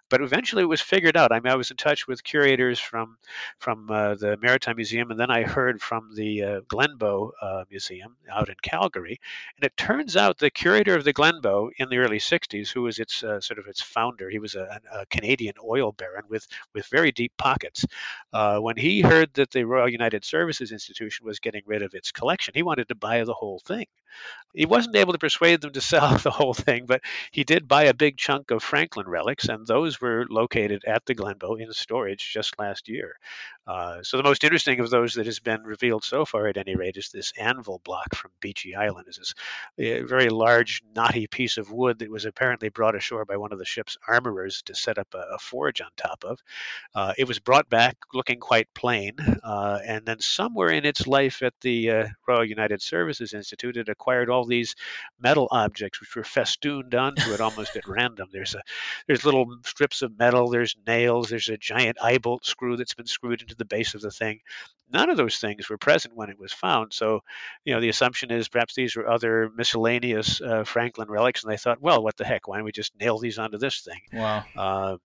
But 0.09 0.23
eventually, 0.23 0.63
it 0.63 0.67
was 0.67 0.81
figured 0.81 1.17
out. 1.17 1.33
I 1.33 1.41
mean, 1.41 1.53
I 1.53 1.57
was 1.57 1.71
in 1.71 1.77
touch 1.77 2.07
with 2.07 2.25
curators 2.25 2.79
from 2.79 3.17
from 3.59 3.91
uh, 3.91 4.15
the 4.15 4.37
Maritime 4.41 4.77
Museum, 4.77 5.11
and 5.11 5.19
then 5.19 5.31
I 5.31 5.43
heard 5.43 5.81
from 5.81 6.15
the 6.15 6.43
uh, 6.43 6.61
Glenbow 6.63 7.31
uh, 7.41 7.65
Museum 7.71 8.17
out 8.31 8.49
in 8.49 8.57
Calgary, 8.63 9.21
and 9.57 9.65
it 9.65 9.77
turns 9.77 10.17
out 10.17 10.39
the 10.39 10.51
curator 10.51 10.95
of 10.95 11.05
the 11.05 11.13
Glenbow 11.17 11.71
in 11.79 11.89
the 11.89 11.97
early 11.97 12.19
60s, 12.19 12.69
who 12.69 12.83
was 12.83 12.99
its 12.99 13.25
uh, 13.25 13.41
sort 13.41 13.59
of 13.59 13.67
its 13.67 13.81
founder, 13.81 14.29
he 14.29 14.39
was 14.39 14.55
a, 14.55 14.81
a, 14.93 15.07
Canadian 15.07 15.55
oil 15.65 15.93
baron 15.93 16.25
with, 16.29 16.47
with 16.75 16.87
very 16.89 17.11
deep 17.11 17.33
pockets. 17.39 17.87
Uh, 18.35 18.59
when 18.59 18.77
he 18.77 19.01
heard 19.01 19.33
that 19.33 19.51
the 19.51 19.65
Royal 19.65 19.89
United 19.89 20.27
Services 20.27 20.73
Institution 20.73 21.25
was 21.25 21.39
getting 21.39 21.63
rid 21.65 21.83
of 21.83 21.95
its 21.95 22.13
collection, 22.13 22.53
he 22.55 22.63
wanted 22.63 22.89
to 22.89 22.95
buy 22.95 23.25
the 23.25 23.33
whole 23.33 23.61
thing. 23.61 23.87
He 24.55 24.65
wasn't 24.65 24.97
able 24.97 25.13
to 25.13 25.19
persuade 25.19 25.61
them 25.61 25.73
to 25.73 25.81
sell 25.83 26.17
the 26.19 26.31
whole 26.31 26.55
thing, 26.55 26.87
but 26.87 27.03
he 27.31 27.45
did 27.45 27.69
buy 27.69 27.85
a 27.85 27.95
big 27.95 28.17
chunk 28.17 28.51
of 28.51 28.63
Franklin 28.63 29.07
relics, 29.07 29.49
and 29.49 29.67
those 29.67 30.01
were 30.01 30.25
located 30.31 30.85
at 30.87 31.05
the 31.05 31.15
Glenbow 31.15 31.61
in 31.61 31.71
storage 31.73 32.33
just 32.33 32.59
last 32.59 32.89
year. 32.89 33.19
Uh, 33.67 34.03
so 34.03 34.17
the 34.17 34.23
most 34.23 34.45
interesting 34.45 34.81
of 34.81 34.91
those 34.91 35.15
that 35.15 35.27
has 35.27 35.41
been 35.41 35.63
revealed 35.65 36.05
so 36.05 36.25
far, 36.25 36.47
at 36.47 36.57
any 36.57 36.77
rate, 36.77 36.97
is 36.97 37.11
this 37.11 37.33
anvil 37.37 37.81
block 37.85 38.15
from 38.15 38.31
Beechey 38.41 38.77
Island. 38.77 39.07
It's 39.09 39.19
this 39.19 39.35
very 39.77 40.29
large, 40.29 40.83
knotty 40.95 41.27
piece 41.27 41.59
of 41.59 41.73
wood 41.73 41.99
that 41.99 42.11
was 42.11 42.25
apparently 42.25 42.69
brought 42.69 42.95
ashore 42.95 43.25
by 43.25 43.37
one 43.37 43.53
of 43.53 43.59
the 43.59 43.65
ship's 43.65 43.99
armorers 44.09 44.63
to 44.63 44.75
set 44.75 44.99
up 44.99 45.09
a, 45.15 45.35
a 45.35 45.39
forge 45.39 45.81
on 45.81 45.89
top 45.97 46.25
of. 46.25 46.41
Uh, 46.95 47.13
it 47.19 47.27
was 47.27 47.41
brought 47.41 47.69
back 47.69 47.97
looking 48.15 48.39
quite 48.39 48.73
plain, 48.73 49.15
uh, 49.43 49.81
and 49.85 50.07
then 50.07 50.21
somewhere 50.21 50.71
in 50.71 50.87
its 50.87 51.07
life 51.07 51.43
at 51.43 51.55
the 51.61 51.91
uh, 51.91 52.07
Royal 52.27 52.45
United 52.45 52.81
Services 52.81 53.35
Institute, 53.35 53.77
it 53.77 53.89
acquired 53.89 54.06
all 54.29 54.45
these 54.45 54.75
metal 55.19 55.49
objects 55.51 56.01
which 56.01 56.15
were 56.15 56.25
festooned 56.25 56.95
onto 56.95 57.33
it 57.33 57.41
almost 57.41 57.77
at 57.77 57.89
random. 57.89 58.29
There's 58.33 58.55
a 58.55 58.63
there's 59.07 59.25
little 59.25 59.47
strips 59.65 60.03
of 60.03 60.19
metal, 60.19 60.49
there's 60.49 60.77
nails, 60.87 61.29
there's 61.29 61.49
a 61.49 61.57
giant 61.57 61.99
eye 62.03 62.19
bolt 62.19 62.45
screw 62.45 62.77
that's 62.77 62.95
been 62.95 63.07
screwed 63.07 63.43
into 63.43 63.55
the 63.57 63.65
base 63.65 63.95
of 63.95 64.01
the 64.01 64.11
thing. 64.11 64.41
None 64.93 65.11
of 65.11 65.17
those 65.17 65.39
things 65.39 65.69
were 65.69 65.79
present 65.79 66.15
when 66.15 66.31
it 66.31 66.39
was 66.39 66.53
found. 66.53 66.93
So, 66.93 67.21
you 67.65 67.75
know, 67.75 67.81
the 67.81 67.89
assumption 67.89 68.31
is 68.31 68.49
perhaps 68.49 68.75
these 68.75 68.95
were 68.95 69.09
other 69.09 69.51
miscellaneous 69.57 70.41
uh, 70.41 70.63
Franklin 70.63 71.09
relics, 71.11 71.43
and 71.43 71.53
they 71.53 71.57
thought, 71.57 71.83
well, 71.83 72.05
what 72.05 72.17
the 72.17 72.25
heck? 72.25 72.47
Why 72.47 72.57
don't 72.57 72.65
we 72.65 72.73
just 72.73 72.93
nail 73.01 73.19
these 73.19 73.39
onto 73.39 73.59
this 73.59 73.81
thing? 73.81 74.01
Wow. 74.13 74.45
Uh, 74.57 74.97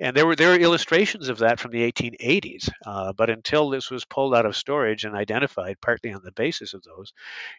and 0.00 0.16
there 0.16 0.26
were 0.26 0.34
there 0.34 0.50
were 0.50 0.56
illustrations 0.56 1.28
of 1.28 1.38
that 1.38 1.60
from 1.60 1.70
the 1.70 1.90
1880s. 1.92 2.70
Uh, 2.86 3.12
but 3.12 3.30
until 3.30 3.68
this 3.68 3.90
was 3.90 4.04
pulled 4.04 4.34
out 4.34 4.46
of 4.46 4.56
storage 4.56 5.04
and 5.04 5.14
identified, 5.14 5.80
partly 5.80 6.12
on 6.12 6.22
the 6.24 6.32
basis 6.32 6.74
of 6.74 6.82
those, 6.82 7.12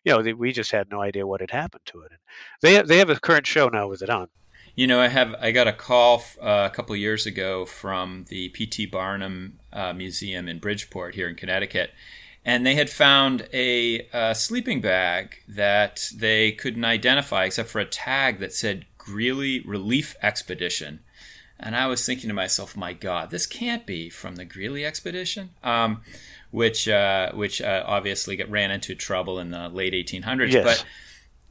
you 0.04 0.12
know, 0.12 0.36
we 0.36 0.52
just 0.52 0.72
had 0.72 0.90
no 0.90 1.02
idea 1.02 1.28
what 1.28 1.42
had 1.42 1.52
happened 1.52 1.86
to 1.86 2.02
it. 2.02 2.12
And 2.12 2.20
they 2.62 2.82
they 2.82 2.98
have 2.98 3.10
a 3.10 3.20
current 3.20 3.48
show 3.48 3.70
now 3.70 3.88
with 3.88 4.02
it 4.02 4.10
on. 4.10 4.28
You 4.76 4.88
know, 4.88 5.00
I 5.00 5.10
have 5.10 5.36
I 5.40 5.52
got 5.52 5.68
a 5.68 5.74
call 5.74 6.24
uh, 6.42 6.70
a 6.72 6.76
couple 6.76 6.96
years 6.96 7.26
ago 7.26 7.66
from 7.66 8.26
the 8.30 8.50
P.T. 8.50 8.88
Barnum 8.88 9.60
uh, 9.72 9.94
Museum 9.94 10.48
in 10.48 10.60
Bridgeport 10.60 11.16
here 11.16 11.28
in 11.28 11.36
Connecticut, 11.36 11.92
and 12.46 12.66
they 12.66 12.76
had 12.76 12.90
found 12.90 13.48
a, 13.54 14.08
a, 14.14 14.34
sleeping 14.34 14.80
bag 14.82 15.36
that 15.48 16.10
they 16.16 16.54
couldn't 16.54 16.86
identify 16.86 17.46
except 17.46 17.70
for 17.70 17.80
a 17.80 17.86
tag 17.86 18.40
that 18.40 18.54
said 18.54 18.86
Greely 18.98 19.60
Relief 19.60 20.16
Expedition. 20.24 21.02
And 21.62 21.76
I 21.76 21.88
was 21.88 22.06
thinking 22.06 22.28
to 22.28 22.34
myself, 22.34 22.76
my 22.76 22.94
God, 22.94 23.30
this 23.30 23.46
can't 23.46 23.86
be 23.86 24.10
from 24.10 24.36
the 24.36 24.46
Greely 24.46 24.86
expedition, 24.86 25.52
um, 25.64 26.02
which 26.50 26.88
uh, 26.88 27.32
which 27.34 27.62
uh, 27.62 27.84
obviously 27.86 28.36
got, 28.36 28.50
ran 28.50 28.72
into 28.72 28.96
trouble 28.96 29.40
in 29.40 29.52
the 29.52 29.70
late 29.70 29.94
1800s. 29.94 30.52
Yes. 30.52 30.64
But 30.64 30.86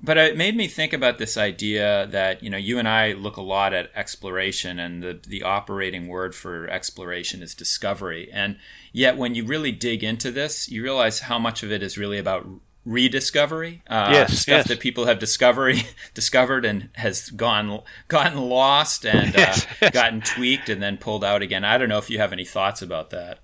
but 0.02 0.16
it 0.16 0.36
made 0.36 0.56
me 0.56 0.66
think 0.66 0.92
about 0.92 1.18
this 1.18 1.36
idea 1.36 2.06
that 2.10 2.42
you 2.42 2.50
know 2.50 2.56
you 2.56 2.78
and 2.78 2.88
I 2.88 3.12
look 3.12 3.36
a 3.36 3.42
lot 3.42 3.72
at 3.72 3.90
exploration, 3.94 4.78
and 4.78 5.02
the 5.02 5.20
the 5.26 5.42
operating 5.42 6.08
word 6.08 6.34
for 6.34 6.68
exploration 6.68 7.42
is 7.42 7.54
discovery. 7.54 8.30
And 8.32 8.56
yet, 8.92 9.16
when 9.16 9.34
you 9.34 9.44
really 9.44 9.72
dig 9.72 10.02
into 10.02 10.30
this, 10.30 10.68
you 10.68 10.82
realize 10.82 11.20
how 11.20 11.38
much 11.38 11.62
of 11.62 11.70
it 11.70 11.82
is 11.82 11.98
really 11.98 12.18
about 12.18 12.46
rediscovery. 12.84 13.82
Uh, 13.86 14.10
yes, 14.12 14.38
stuff 14.38 14.58
yes. 14.58 14.68
that 14.68 14.80
people 14.80 15.06
have 15.06 15.18
discovery 15.18 15.82
discovered 16.14 16.64
and 16.64 16.90
has 16.94 17.30
gone 17.30 17.82
gotten 18.08 18.38
lost 18.38 19.04
and 19.04 19.34
yes, 19.36 19.66
uh, 19.82 19.90
gotten 19.90 20.20
tweaked 20.20 20.68
and 20.68 20.82
then 20.82 20.96
pulled 20.96 21.24
out 21.24 21.42
again. 21.42 21.64
I 21.64 21.78
don't 21.78 21.88
know 21.88 21.98
if 21.98 22.10
you 22.10 22.18
have 22.18 22.32
any 22.32 22.44
thoughts 22.44 22.82
about 22.82 23.10
that. 23.10 23.40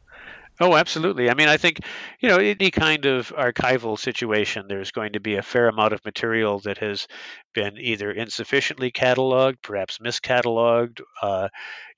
Oh, 0.58 0.74
absolutely. 0.74 1.28
I 1.28 1.34
mean, 1.34 1.48
I 1.48 1.58
think, 1.58 1.80
you 2.18 2.30
know, 2.30 2.38
any 2.38 2.70
kind 2.70 3.04
of 3.04 3.28
archival 3.36 3.98
situation, 3.98 4.66
there's 4.68 4.90
going 4.90 5.12
to 5.12 5.20
be 5.20 5.34
a 5.34 5.42
fair 5.42 5.68
amount 5.68 5.92
of 5.92 6.02
material 6.04 6.60
that 6.60 6.78
has 6.78 7.08
been 7.52 7.76
either 7.78 8.10
insufficiently 8.10 8.90
cataloged, 8.90 9.60
perhaps 9.62 9.98
miscatalogued. 9.98 11.02
Uh, 11.20 11.48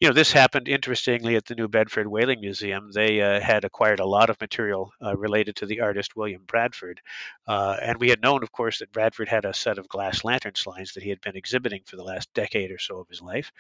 you 0.00 0.08
know, 0.08 0.14
this 0.14 0.32
happened 0.32 0.66
interestingly 0.66 1.36
at 1.36 1.44
the 1.46 1.54
New 1.54 1.68
Bedford 1.68 2.08
Whaling 2.08 2.40
Museum. 2.40 2.90
They 2.92 3.20
uh, 3.20 3.40
had 3.40 3.64
acquired 3.64 4.00
a 4.00 4.06
lot 4.06 4.30
of 4.30 4.40
material 4.40 4.92
uh, 5.04 5.16
related 5.16 5.56
to 5.56 5.66
the 5.66 5.80
artist 5.80 6.16
William 6.16 6.42
Bradford. 6.46 7.00
Uh, 7.46 7.76
and 7.80 7.98
we 7.98 8.10
had 8.10 8.22
known, 8.22 8.42
of 8.42 8.50
course, 8.50 8.80
that 8.80 8.92
Bradford 8.92 9.28
had 9.28 9.44
a 9.44 9.54
set 9.54 9.78
of 9.78 9.88
glass 9.88 10.24
lantern 10.24 10.54
slides 10.56 10.94
that 10.94 11.02
he 11.04 11.10
had 11.10 11.20
been 11.20 11.36
exhibiting 11.36 11.82
for 11.84 11.96
the 11.96 12.04
last 12.04 12.32
decade 12.34 12.72
or 12.72 12.78
so 12.78 12.98
of 12.98 13.08
his 13.08 13.22
life. 13.22 13.52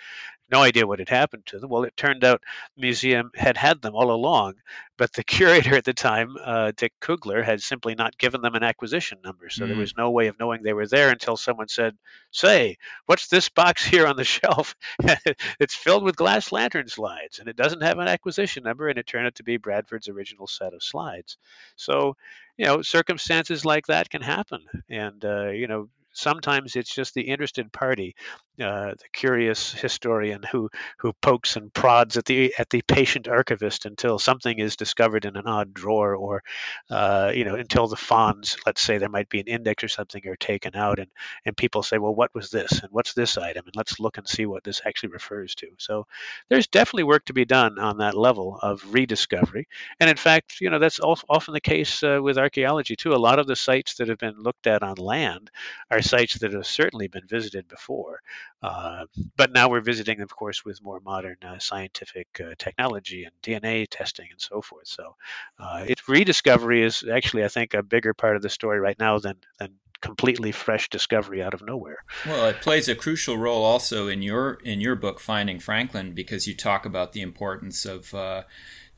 No 0.50 0.62
idea 0.62 0.86
what 0.86 0.98
had 0.98 1.08
happened 1.08 1.46
to 1.46 1.58
them. 1.58 1.70
Well, 1.70 1.84
it 1.84 1.96
turned 1.96 2.24
out 2.24 2.42
the 2.76 2.82
museum 2.82 3.30
had 3.34 3.56
had 3.56 3.82
them 3.82 3.94
all 3.94 4.10
along, 4.10 4.54
but 4.98 5.14
the 5.14 5.24
curator 5.24 5.74
at 5.74 5.84
the 5.84 5.94
time, 5.94 6.36
uh, 6.44 6.72
Dick 6.76 6.92
Kugler, 7.00 7.42
had 7.42 7.62
simply 7.62 7.94
not 7.94 8.18
given 8.18 8.42
them 8.42 8.54
an 8.54 8.62
acquisition 8.62 9.18
number. 9.24 9.48
So 9.48 9.64
mm. 9.64 9.68
there 9.68 9.76
was 9.78 9.96
no 9.96 10.10
way 10.10 10.26
of 10.26 10.38
knowing 10.38 10.62
they 10.62 10.74
were 10.74 10.86
there 10.86 11.08
until 11.08 11.36
someone 11.38 11.68
said, 11.68 11.88
said, 11.88 11.96
Say, 12.30 12.76
what's 13.06 13.28
this 13.28 13.48
box 13.48 13.84
here 13.92 14.06
on 14.06 14.16
the 14.16 14.24
shelf? 14.24 14.74
it's 15.60 15.74
filled 15.74 16.04
with 16.04 16.16
glass 16.16 16.52
lantern 16.52 16.88
slides 16.88 17.38
and 17.38 17.48
it 17.48 17.56
doesn't 17.56 17.82
have 17.82 17.98
an 17.98 18.08
acquisition 18.08 18.64
number. 18.64 18.88
And 18.88 18.98
it 18.98 19.06
turned 19.06 19.26
out 19.26 19.36
to 19.36 19.44
be 19.44 19.56
Bradford's 19.56 20.08
original 20.08 20.46
set 20.46 20.74
of 20.74 20.82
slides. 20.82 21.38
So, 21.76 22.16
you 22.56 22.66
know, 22.66 22.82
circumstances 22.82 23.64
like 23.64 23.86
that 23.86 24.10
can 24.10 24.22
happen. 24.22 24.64
And, 24.88 25.24
uh, 25.24 25.48
you 25.50 25.66
know, 25.66 25.88
sometimes 26.12 26.74
it's 26.74 26.94
just 26.94 27.14
the 27.14 27.22
interested 27.22 27.72
party 27.72 28.16
uh, 28.60 28.90
the 28.90 29.08
curious 29.12 29.72
historian 29.72 30.42
who 30.50 30.68
who 30.98 31.12
pokes 31.22 31.56
and 31.56 31.72
prods 31.74 32.16
at 32.16 32.24
the 32.24 32.54
at 32.58 32.70
the 32.70 32.82
patient 32.88 33.28
archivist 33.28 33.86
until 33.86 34.18
something 34.18 34.58
is 34.58 34.76
discovered 34.76 35.24
in 35.24 35.36
an 35.36 35.46
odd 35.46 35.72
drawer, 35.74 36.14
or 36.14 36.42
uh, 36.90 37.32
you 37.34 37.44
know 37.44 37.54
until 37.54 37.86
the 37.86 37.96
fonds, 37.96 38.56
let's 38.66 38.80
say 38.80 38.98
there 38.98 39.08
might 39.08 39.28
be 39.28 39.40
an 39.40 39.46
index 39.48 39.84
or 39.84 39.88
something, 39.88 40.26
are 40.26 40.36
taken 40.36 40.74
out, 40.76 40.98
and 40.98 41.10
and 41.44 41.56
people 41.56 41.82
say, 41.82 41.98
well, 41.98 42.14
what 42.14 42.34
was 42.34 42.50
this, 42.50 42.72
and 42.82 42.90
what's 42.92 43.14
this 43.14 43.36
item, 43.38 43.64
and 43.66 43.76
let's 43.76 44.00
look 44.00 44.18
and 44.18 44.28
see 44.28 44.46
what 44.46 44.64
this 44.64 44.80
actually 44.86 45.10
refers 45.10 45.54
to. 45.56 45.68
So 45.78 46.06
there's 46.48 46.66
definitely 46.66 47.04
work 47.04 47.24
to 47.26 47.32
be 47.32 47.44
done 47.44 47.78
on 47.78 47.98
that 47.98 48.16
level 48.16 48.58
of 48.62 48.82
rediscovery, 48.92 49.66
and 50.00 50.10
in 50.10 50.16
fact, 50.16 50.60
you 50.60 50.70
know 50.70 50.78
that's 50.78 51.00
often 51.00 51.54
the 51.54 51.60
case 51.60 52.02
uh, 52.02 52.18
with 52.22 52.38
archaeology 52.38 52.96
too. 52.96 53.12
A 53.14 53.16
lot 53.28 53.38
of 53.38 53.46
the 53.46 53.56
sites 53.56 53.94
that 53.96 54.08
have 54.08 54.18
been 54.18 54.38
looked 54.38 54.66
at 54.66 54.82
on 54.82 54.96
land 54.96 55.50
are 55.90 56.02
sites 56.02 56.38
that 56.38 56.52
have 56.52 56.66
certainly 56.66 57.08
been 57.08 57.26
visited 57.26 57.68
before. 57.68 58.20
Uh, 58.62 59.06
but 59.36 59.52
now 59.52 59.68
we're 59.68 59.80
visiting, 59.80 60.20
of 60.20 60.34
course, 60.34 60.64
with 60.64 60.82
more 60.82 61.00
modern 61.00 61.36
uh, 61.46 61.58
scientific 61.58 62.26
uh, 62.40 62.54
technology 62.58 63.24
and 63.24 63.32
DNA 63.42 63.86
testing 63.88 64.26
and 64.30 64.40
so 64.40 64.60
forth. 64.60 64.88
So, 64.88 65.14
uh, 65.60 65.84
it 65.86 66.08
rediscovery 66.08 66.82
is 66.82 67.04
actually, 67.10 67.44
I 67.44 67.48
think, 67.48 67.74
a 67.74 67.82
bigger 67.82 68.14
part 68.14 68.36
of 68.36 68.42
the 68.42 68.50
story 68.50 68.80
right 68.80 68.98
now 68.98 69.18
than 69.18 69.36
than 69.58 69.74
completely 70.00 70.52
fresh 70.52 70.88
discovery 70.88 71.42
out 71.42 71.54
of 71.54 71.62
nowhere. 71.62 71.98
Well, 72.24 72.46
it 72.46 72.60
plays 72.60 72.88
a 72.88 72.94
crucial 72.94 73.36
role 73.36 73.64
also 73.64 74.08
in 74.08 74.22
your 74.22 74.54
in 74.64 74.80
your 74.80 74.96
book, 74.96 75.20
Finding 75.20 75.60
Franklin, 75.60 76.12
because 76.12 76.46
you 76.48 76.54
talk 76.54 76.84
about 76.84 77.12
the 77.12 77.22
importance 77.22 77.84
of. 77.84 78.14
Uh, 78.14 78.42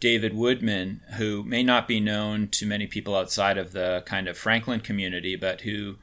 David 0.01 0.35
Woodman, 0.35 1.03
who 1.19 1.45
may 1.45 1.63
not 1.63 1.87
be 1.87 2.01
known 2.01 2.49
to 2.53 2.65
many 2.65 2.87
people 2.87 3.15
outside 3.15 3.59
of 3.59 3.73
the 3.73 4.03
kind 4.07 4.29
of 4.29 4.39
Franklin 4.39 4.81
community, 4.81 5.37
but 5.37 5.61
who 5.61 5.97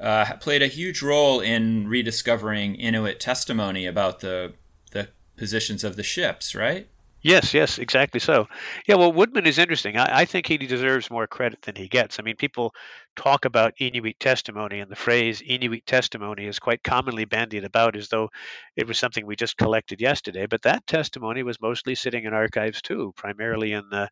uh, 0.00 0.36
played 0.36 0.62
a 0.62 0.66
huge 0.66 1.02
role 1.02 1.40
in 1.40 1.86
rediscovering 1.86 2.74
Inuit 2.74 3.20
testimony 3.20 3.86
about 3.86 4.20
the 4.20 4.54
the 4.92 5.08
positions 5.36 5.84
of 5.84 5.96
the 5.96 6.02
ships, 6.02 6.54
right? 6.54 6.88
Yes, 7.22 7.52
yes, 7.52 7.78
exactly 7.78 8.18
so. 8.20 8.48
Yeah, 8.88 8.94
well, 8.94 9.12
Woodman 9.12 9.46
is 9.46 9.58
interesting. 9.58 9.96
I, 9.96 10.20
I, 10.20 10.24
think 10.24 10.46
he 10.46 10.56
deserves 10.56 11.10
more 11.10 11.26
credit 11.26 11.60
than 11.62 11.76
he 11.76 11.86
gets. 11.86 12.18
I 12.18 12.22
mean, 12.22 12.36
people 12.36 12.74
talk 13.14 13.44
about 13.44 13.74
Inuit 13.78 14.18
testimony, 14.18 14.80
and 14.80 14.90
the 14.90 14.96
phrase 14.96 15.42
Inuit 15.44 15.84
testimony 15.84 16.46
is 16.46 16.58
quite 16.58 16.82
commonly 16.82 17.26
bandied 17.26 17.64
about 17.64 17.94
as 17.94 18.08
though 18.08 18.30
it 18.74 18.86
was 18.86 18.98
something 18.98 19.26
we 19.26 19.36
just 19.36 19.58
collected 19.58 20.00
yesterday. 20.00 20.46
But 20.46 20.62
that 20.62 20.86
testimony 20.86 21.42
was 21.42 21.60
mostly 21.60 21.94
sitting 21.94 22.24
in 22.24 22.32
archives 22.32 22.80
too, 22.80 23.12
primarily 23.16 23.72
in 23.72 23.90
the, 23.90 24.08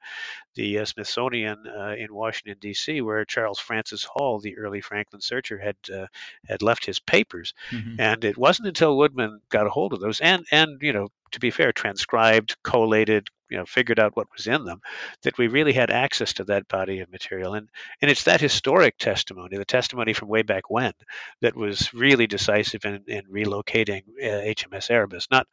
the 0.54 0.80
uh, 0.80 0.84
Smithsonian 0.84 1.64
uh, 1.66 1.94
in 1.96 2.12
Washington 2.12 2.58
D.C., 2.60 3.00
where 3.00 3.24
Charles 3.24 3.58
Francis 3.58 4.04
Hall, 4.04 4.38
the 4.38 4.58
early 4.58 4.82
Franklin 4.82 5.22
searcher, 5.22 5.58
had 5.58 5.76
uh, 5.94 6.06
had 6.46 6.60
left 6.60 6.84
his 6.84 7.00
papers. 7.00 7.54
Mm-hmm. 7.70 8.00
And 8.00 8.24
it 8.24 8.36
wasn't 8.36 8.68
until 8.68 8.98
Woodman 8.98 9.40
got 9.48 9.66
a 9.66 9.70
hold 9.70 9.94
of 9.94 10.00
those, 10.00 10.20
and 10.20 10.44
and 10.52 10.82
you 10.82 10.92
know 10.92 11.08
to 11.32 11.40
be 11.40 11.50
fair, 11.50 11.72
transcribed, 11.72 12.56
collated, 12.64 13.28
you 13.50 13.56
know 13.56 13.66
figured 13.66 13.98
out 13.98 14.16
what 14.16 14.26
was 14.36 14.46
in 14.46 14.64
them 14.64 14.80
that 15.22 15.38
we 15.38 15.48
really 15.48 15.72
had 15.72 15.90
access 15.90 16.32
to 16.34 16.44
that 16.44 16.68
body 16.68 17.00
of 17.00 17.10
material. 17.10 17.54
And 17.54 17.68
and 18.00 18.10
it's 18.10 18.24
that 18.24 18.40
historic 18.40 18.98
testimony 18.98 19.56
the 19.56 19.64
testimony 19.64 20.12
from 20.12 20.28
way 20.28 20.42
back 20.42 20.70
when 20.70 20.92
that 21.40 21.56
was 21.56 21.92
really 21.94 22.26
decisive 22.26 22.84
in, 22.84 23.02
in 23.06 23.24
relocating 23.24 24.02
uh, 24.22 24.44
HMS 24.54 24.90
Erebus. 24.90 25.28
Not 25.30 25.46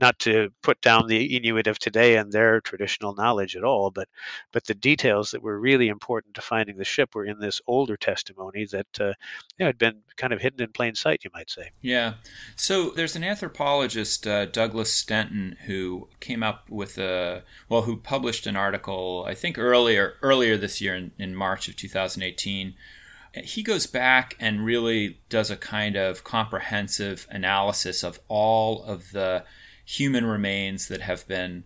not 0.00 0.18
to 0.20 0.50
put 0.62 0.80
down 0.80 1.06
the 1.06 1.36
Inuit 1.36 1.66
of 1.66 1.78
today 1.78 2.16
and 2.16 2.32
their 2.32 2.60
traditional 2.60 3.14
knowledge 3.14 3.56
at 3.56 3.64
all 3.64 3.90
but 3.90 4.08
but 4.52 4.64
the 4.64 4.74
details 4.74 5.30
that 5.30 5.42
were 5.42 5.58
really 5.58 5.88
important 5.88 6.34
to 6.34 6.40
finding 6.40 6.76
the 6.76 6.84
ship 6.84 7.14
were 7.14 7.24
in 7.24 7.38
this 7.38 7.60
older 7.66 7.96
testimony 7.96 8.66
that 8.66 9.00
uh, 9.00 9.12
you 9.58 9.60
know, 9.60 9.66
had 9.66 9.78
been 9.78 10.02
kind 10.16 10.32
of 10.32 10.40
hidden 10.40 10.62
in 10.62 10.72
plain 10.72 10.94
sight 10.94 11.24
you 11.24 11.30
might 11.32 11.50
say. 11.50 11.70
Yeah. 11.80 12.14
So 12.56 12.90
there's 12.90 13.16
an 13.16 13.24
anthropologist 13.24 14.26
uh, 14.26 14.46
Douglas 14.46 15.02
Stenton 15.02 15.56
who 15.66 16.08
came 16.20 16.42
up 16.42 16.68
with 16.70 16.98
a 16.98 17.39
well, 17.68 17.82
who 17.82 17.96
published 17.96 18.46
an 18.46 18.56
article 18.56 19.24
I 19.26 19.34
think 19.34 19.58
earlier 19.58 20.14
earlier 20.22 20.56
this 20.56 20.80
year 20.80 20.94
in, 20.94 21.12
in 21.18 21.34
March 21.34 21.68
of 21.68 21.76
2018, 21.76 22.74
he 23.44 23.62
goes 23.62 23.86
back 23.86 24.36
and 24.40 24.64
really 24.64 25.20
does 25.28 25.50
a 25.50 25.56
kind 25.56 25.96
of 25.96 26.24
comprehensive 26.24 27.26
analysis 27.30 28.02
of 28.02 28.20
all 28.28 28.82
of 28.82 29.12
the 29.12 29.44
human 29.84 30.24
remains 30.24 30.88
that 30.88 31.00
have 31.00 31.26
been 31.28 31.64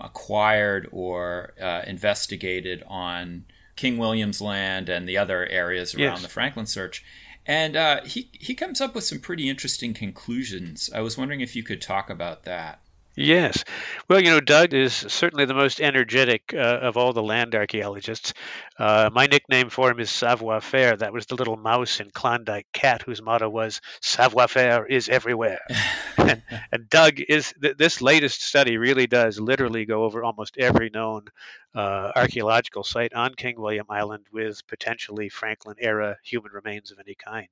acquired 0.00 0.88
or 0.90 1.54
uh, 1.60 1.82
investigated 1.86 2.82
on 2.86 3.44
King 3.76 3.98
William's 3.98 4.40
Land 4.40 4.88
and 4.88 5.08
the 5.08 5.18
other 5.18 5.46
areas 5.46 5.94
around 5.94 6.02
yes. 6.02 6.22
the 6.22 6.28
Franklin 6.28 6.66
search. 6.66 7.04
And 7.46 7.76
uh, 7.76 8.02
he, 8.04 8.30
he 8.32 8.54
comes 8.54 8.80
up 8.80 8.94
with 8.94 9.04
some 9.04 9.18
pretty 9.18 9.48
interesting 9.48 9.94
conclusions. 9.94 10.88
I 10.94 11.00
was 11.00 11.18
wondering 11.18 11.40
if 11.40 11.56
you 11.56 11.62
could 11.62 11.82
talk 11.82 12.08
about 12.08 12.44
that. 12.44 12.80
Yes. 13.14 13.64
Well, 14.08 14.20
you 14.22 14.30
know, 14.30 14.40
Doug 14.40 14.72
is 14.72 14.94
certainly 14.94 15.44
the 15.44 15.52
most 15.54 15.80
energetic 15.82 16.54
uh, 16.54 16.78
of 16.80 16.96
all 16.96 17.12
the 17.12 17.22
land 17.22 17.54
archaeologists. 17.54 18.32
Uh, 18.78 19.10
my 19.12 19.26
nickname 19.26 19.68
for 19.68 19.90
him 19.90 20.00
is 20.00 20.10
Savoir 20.10 20.62
Faire. 20.62 20.96
That 20.96 21.12
was 21.12 21.26
the 21.26 21.34
little 21.34 21.58
mouse 21.58 22.00
in 22.00 22.10
Klondike 22.10 22.68
Kat 22.72 23.02
whose 23.02 23.20
motto 23.20 23.50
was 23.50 23.82
Savoir 24.00 24.48
Faire 24.48 24.86
is 24.86 25.10
everywhere. 25.10 25.60
and, 26.16 26.42
and, 26.72 26.88
Doug 26.88 27.20
is, 27.20 27.52
th- 27.60 27.76
this 27.76 28.00
latest 28.00 28.42
study 28.42 28.78
really 28.78 29.06
does 29.06 29.38
literally 29.38 29.84
go 29.84 30.04
over 30.04 30.24
almost 30.24 30.56
every 30.56 30.88
known 30.88 31.26
uh, 31.74 32.12
archaeological 32.14 32.84
site 32.84 33.14
on 33.14 33.34
King 33.34 33.58
William 33.58 33.86
Island 33.88 34.26
with 34.32 34.66
potentially 34.66 35.28
Franklin 35.28 35.76
era 35.80 36.18
human 36.22 36.52
remains 36.52 36.90
of 36.90 36.98
any 36.98 37.14
kind. 37.14 37.48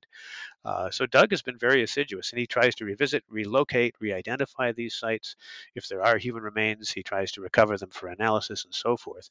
Uh, 0.63 0.91
so 0.91 1.07
Doug 1.07 1.31
has 1.31 1.41
been 1.41 1.57
very 1.57 1.81
assiduous 1.81 2.31
and 2.31 2.39
he 2.39 2.45
tries 2.45 2.75
to 2.75 2.85
revisit, 2.85 3.23
relocate, 3.29 3.95
re 3.99 4.13
identify 4.13 4.71
these 4.71 4.93
sites. 4.93 5.35
If 5.73 5.87
there 5.87 6.03
are 6.03 6.19
human 6.19 6.43
remains, 6.43 6.91
he 6.91 7.01
tries 7.01 7.31
to 7.31 7.41
recover 7.41 7.77
them 7.77 7.89
for 7.89 8.09
analysis 8.09 8.63
and 8.63 8.73
so 8.73 8.95
forth. 8.95 9.29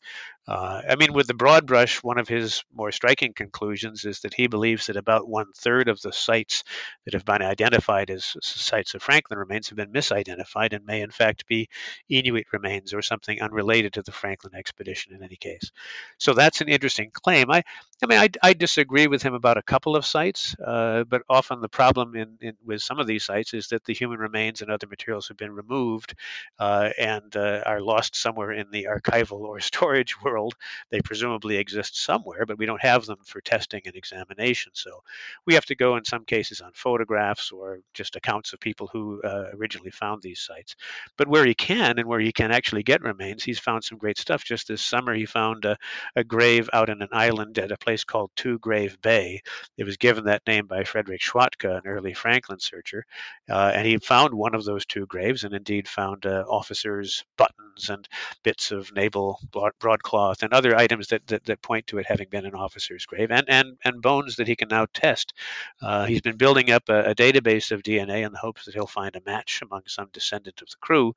Uh, 0.49 0.83
I 0.89 0.97
mean, 0.97 1.13
with 1.13 1.29
the 1.29 1.35
broad 1.35 1.67
brush, 1.67 2.03
one 2.03 2.19
of 2.19 2.27
his 2.27 2.65
more 2.75 2.91
striking 2.91 3.33
conclusions 3.33 4.05
is 4.05 4.21
that 4.21 4.35
he 4.35 4.49
believes 4.49 4.87
that 4.87 4.97
about 4.97 5.29
one 5.29 5.53
third 5.57 5.89
of 5.89 6.01
the 6.01 6.13
sites 6.13 6.65
that 7.05 7.15
have 7.15 7.25
been 7.25 7.43
identified 7.43 8.11
as 8.11 8.37
sites 8.43 8.95
of 8.95 9.03
Franklin 9.03 9.39
remains 9.39 9.69
have 9.69 9.77
been 9.77 9.93
misidentified 9.93 10.73
and 10.73 10.85
may 10.85 11.01
in 11.01 11.11
fact 11.11 11.47
be 11.47 11.69
Inuit 12.09 12.47
remains 12.53 12.93
or 12.93 13.03
something 13.03 13.41
unrelated 13.41 13.93
to 13.93 14.03
the 14.03 14.13
Franklin 14.13 14.55
expedition 14.57 14.80
in 14.89 15.23
any 15.23 15.37
case. 15.37 15.71
So 16.19 16.35
that's 16.35 16.61
an 16.61 16.69
interesting 16.69 17.11
claim. 17.13 17.51
I, 17.51 17.63
I 18.03 18.07
mean, 18.07 18.19
I, 18.19 18.29
I 18.43 18.53
disagree 18.55 19.07
with 19.07 19.23
him 19.23 19.35
about 19.35 19.59
a 19.59 19.63
couple 19.63 19.95
of 19.97 20.07
sites, 20.07 20.57
uh, 20.65 21.05
but 21.05 21.23
often 21.29 21.61
the 21.61 21.69
problem 21.69 22.17
in, 22.17 22.39
in, 22.41 22.57
with 22.65 22.83
some 22.83 22.99
of 22.99 23.07
these 23.07 23.25
sites 23.25 23.53
is 23.53 23.69
that 23.69 23.85
the 23.85 23.93
human 23.93 24.19
remains 24.19 24.63
and 24.63 24.71
other 24.71 24.87
materials 24.87 25.29
have 25.29 25.37
been 25.37 25.53
removed 25.53 26.15
uh, 26.59 26.91
and 26.99 27.37
uh, 27.37 27.63
are 27.67 27.81
lost 27.81 28.17
somewhere 28.17 28.53
in 28.53 28.71
the 28.71 28.89
archival 28.91 29.41
or 29.41 29.61
storage 29.61 30.21
world. 30.23 30.55
They 30.91 31.01
presumably 31.01 31.57
exist 31.57 32.03
somewhere, 32.03 32.47
but 32.47 32.59
we 32.59 32.67
don't 32.67 32.83
have 32.83 33.07
them 33.07 33.19
for 33.25 33.41
testing 33.41 33.83
and 33.85 33.97
examination. 33.97 34.73
So 34.75 35.03
we 35.47 35.55
have 35.55 35.67
to 35.67 35.75
go 35.75 35.97
in 35.97 36.05
some 36.05 36.25
cases 36.25 36.61
on 36.61 36.73
photographs 36.75 37.53
or 37.53 37.81
just 37.93 38.17
accounts 38.17 38.53
of 38.53 38.61
people 38.61 38.89
who 38.93 39.21
uh, 39.23 39.51
originally 39.55 39.91
found 39.91 40.23
these 40.23 40.41
sites. 40.41 40.75
But 41.19 41.29
where 41.29 41.45
he 41.45 41.55
can 41.55 41.99
and 41.99 42.09
where 42.09 42.21
he 42.21 42.33
can 42.33 42.51
actually 42.51 42.83
get 42.83 43.03
remains, 43.03 43.43
he's 43.45 43.59
found 43.59 43.85
some 43.85 43.99
great 43.99 44.19
stuff. 44.19 44.45
Just 44.45 44.70
this 44.71 44.83
summer, 44.83 45.13
he 45.13 45.27
found 45.27 45.65
a, 45.65 45.77
a 46.17 46.25
grave 46.25 46.71
out 46.73 46.89
in 46.89 47.03
an 47.03 47.09
island 47.13 47.59
at 47.59 47.73
a 47.73 47.77
place 47.77 48.05
called 48.05 48.31
Two 48.37 48.59
Grave 48.61 49.01
Bay. 49.03 49.43
It 49.77 49.85
was 49.85 49.97
given 49.97 50.25
that 50.25 50.47
name 50.47 50.67
by 50.67 50.85
Frederick 50.85 51.21
Schwatka, 51.21 51.79
an 51.79 51.87
early 51.87 52.15
Franklin 52.15 52.61
searcher, 52.61 53.05
uh, 53.51 53.73
and 53.75 53.87
he 53.87 53.99
found 53.99 54.33
one 54.33 54.55
of 54.55 54.65
those 54.65 54.87
two 54.87 55.07
graves 55.07 55.45
and 55.45 55.53
indeed 55.53 55.89
found 55.89 56.25
uh, 56.25 56.45
officers' 56.49 57.25
buttons 57.37 57.91
and 57.91 58.09
bits 58.43 58.71
of 58.71 58.93
naval 58.95 59.39
broadcloth 59.79 60.43
and 60.43 60.53
other 60.53 60.77
items 60.77 61.09
that, 61.09 61.27
that, 61.27 61.45
that, 61.45 61.61
point 61.63 61.87
to 61.87 61.99
it 61.99 62.07
having 62.07 62.29
been 62.31 62.47
an 62.47 62.55
officer's 62.55 63.05
grave 63.05 63.31
and, 63.31 63.45
and, 63.49 63.77
and 63.85 64.01
bones 64.01 64.37
that 64.37 64.47
he 64.47 64.57
can 64.57 64.69
now 64.69 64.87
test. 64.95 65.35
Uh, 65.83 66.07
he's 66.07 66.23
been 66.23 66.37
building 66.37 66.71
up 66.71 66.89
a, 66.89 67.11
a 67.11 67.15
database 67.15 67.71
of 67.71 67.83
DNA 67.83 68.25
in 68.25 68.33
the 68.33 68.39
hopes 68.39 68.65
that 68.65 68.75
he'll 68.75 68.87
find 68.87 69.15
a 69.17 69.21
match 69.27 69.61
among 69.63 69.83
some 69.87 70.09
descendant 70.13 70.63
of 70.63 70.69
the 70.69 70.77
crew. 70.81 71.15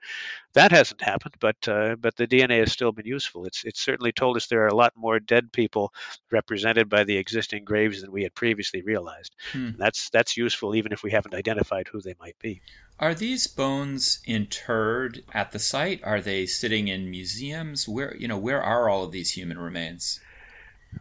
That 0.53 0.71
hasn't 0.71 1.01
happened, 1.01 1.35
but 1.39 1.67
uh, 1.67 1.95
but 1.95 2.15
the 2.15 2.27
DNA 2.27 2.59
has 2.59 2.71
still 2.71 2.91
been 2.91 3.05
useful. 3.05 3.42
It's 3.45 3.63
it's 3.63 3.81
certainly 3.81 4.11
told 4.11 4.37
us 4.37 4.47
there 4.47 4.63
are 4.63 4.67
a 4.67 4.75
lot 4.75 4.93
more 4.95 5.19
dead 5.19 5.51
people 5.51 5.93
represented 6.31 6.89
by 6.89 7.03
the 7.03 7.17
existing 7.17 7.63
graves 7.63 8.01
than 8.01 8.11
we 8.11 8.23
had 8.23 8.33
previously 8.35 8.81
realized. 8.81 9.35
Hmm. 9.51 9.71
That's 9.77 10.09
that's 10.09 10.37
useful 10.37 10.75
even 10.75 10.91
if 10.91 11.03
we 11.03 11.11
haven't 11.11 11.35
identified 11.35 11.87
who 11.87 12.01
they 12.01 12.15
might 12.19 12.37
be. 12.39 12.61
Are 12.99 13.13
these 13.13 13.47
bones 13.47 14.19
interred 14.25 15.23
at 15.33 15.51
the 15.51 15.59
site? 15.59 16.01
Are 16.03 16.21
they 16.21 16.45
sitting 16.45 16.87
in 16.87 17.09
museums? 17.09 17.87
Where 17.87 18.15
you 18.17 18.27
know 18.27 18.37
where 18.37 18.61
are 18.61 18.89
all 18.89 19.03
of 19.03 19.11
these 19.11 19.31
human 19.31 19.57
remains? 19.57 20.19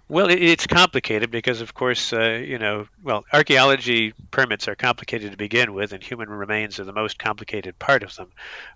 Well, 0.09 0.29
it's 0.31 0.67
complicated 0.67 1.31
because, 1.31 1.61
of 1.61 1.75
course, 1.75 2.13
uh, 2.13 2.43
you 2.45 2.59
know, 2.59 2.87
well, 3.03 3.25
archaeology 3.33 4.13
permits 4.31 4.69
are 4.69 4.75
complicated 4.75 5.31
to 5.33 5.37
begin 5.37 5.75
with, 5.75 5.93
and 5.93 6.03
human 6.03 6.29
remains 6.29 6.81
are 6.81 6.85
the 6.85 6.93
most 6.93 7.19
complicated 7.19 7.79
part 7.79 8.03
of 8.03 8.15
them. 8.17 8.33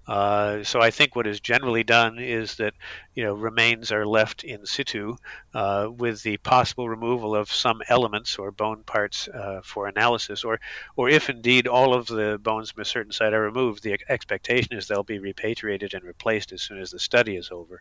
Uh, 0.06 0.62
so 0.62 0.80
I 0.80 0.90
think 0.90 1.16
what 1.16 1.26
is 1.26 1.40
generally 1.40 1.84
done 1.84 2.18
is 2.18 2.56
that, 2.56 2.74
you 3.16 3.24
know, 3.24 3.34
remains 3.34 3.90
are 3.90 4.06
left 4.06 4.44
in 4.44 4.66
situ 4.66 5.16
uh, 5.54 5.88
with 5.90 6.22
the 6.22 6.36
possible 6.36 6.86
removal 6.86 7.34
of 7.34 7.50
some 7.50 7.80
elements 7.88 8.36
or 8.36 8.52
bone 8.52 8.84
parts 8.84 9.26
uh, 9.28 9.62
for 9.64 9.88
analysis, 9.88 10.44
or, 10.44 10.60
or 10.96 11.08
if 11.08 11.30
indeed 11.30 11.66
all 11.66 11.94
of 11.94 12.06
the 12.06 12.38
bones 12.42 12.70
from 12.70 12.82
a 12.82 12.84
certain 12.84 13.10
site 13.10 13.32
are 13.32 13.40
removed, 13.40 13.82
the 13.82 13.98
expectation 14.10 14.76
is 14.76 14.86
they'll 14.86 15.02
be 15.02 15.18
repatriated 15.18 15.94
and 15.94 16.04
replaced 16.04 16.52
as 16.52 16.62
soon 16.62 16.78
as 16.78 16.90
the 16.90 16.98
study 16.98 17.36
is 17.36 17.50
over. 17.50 17.80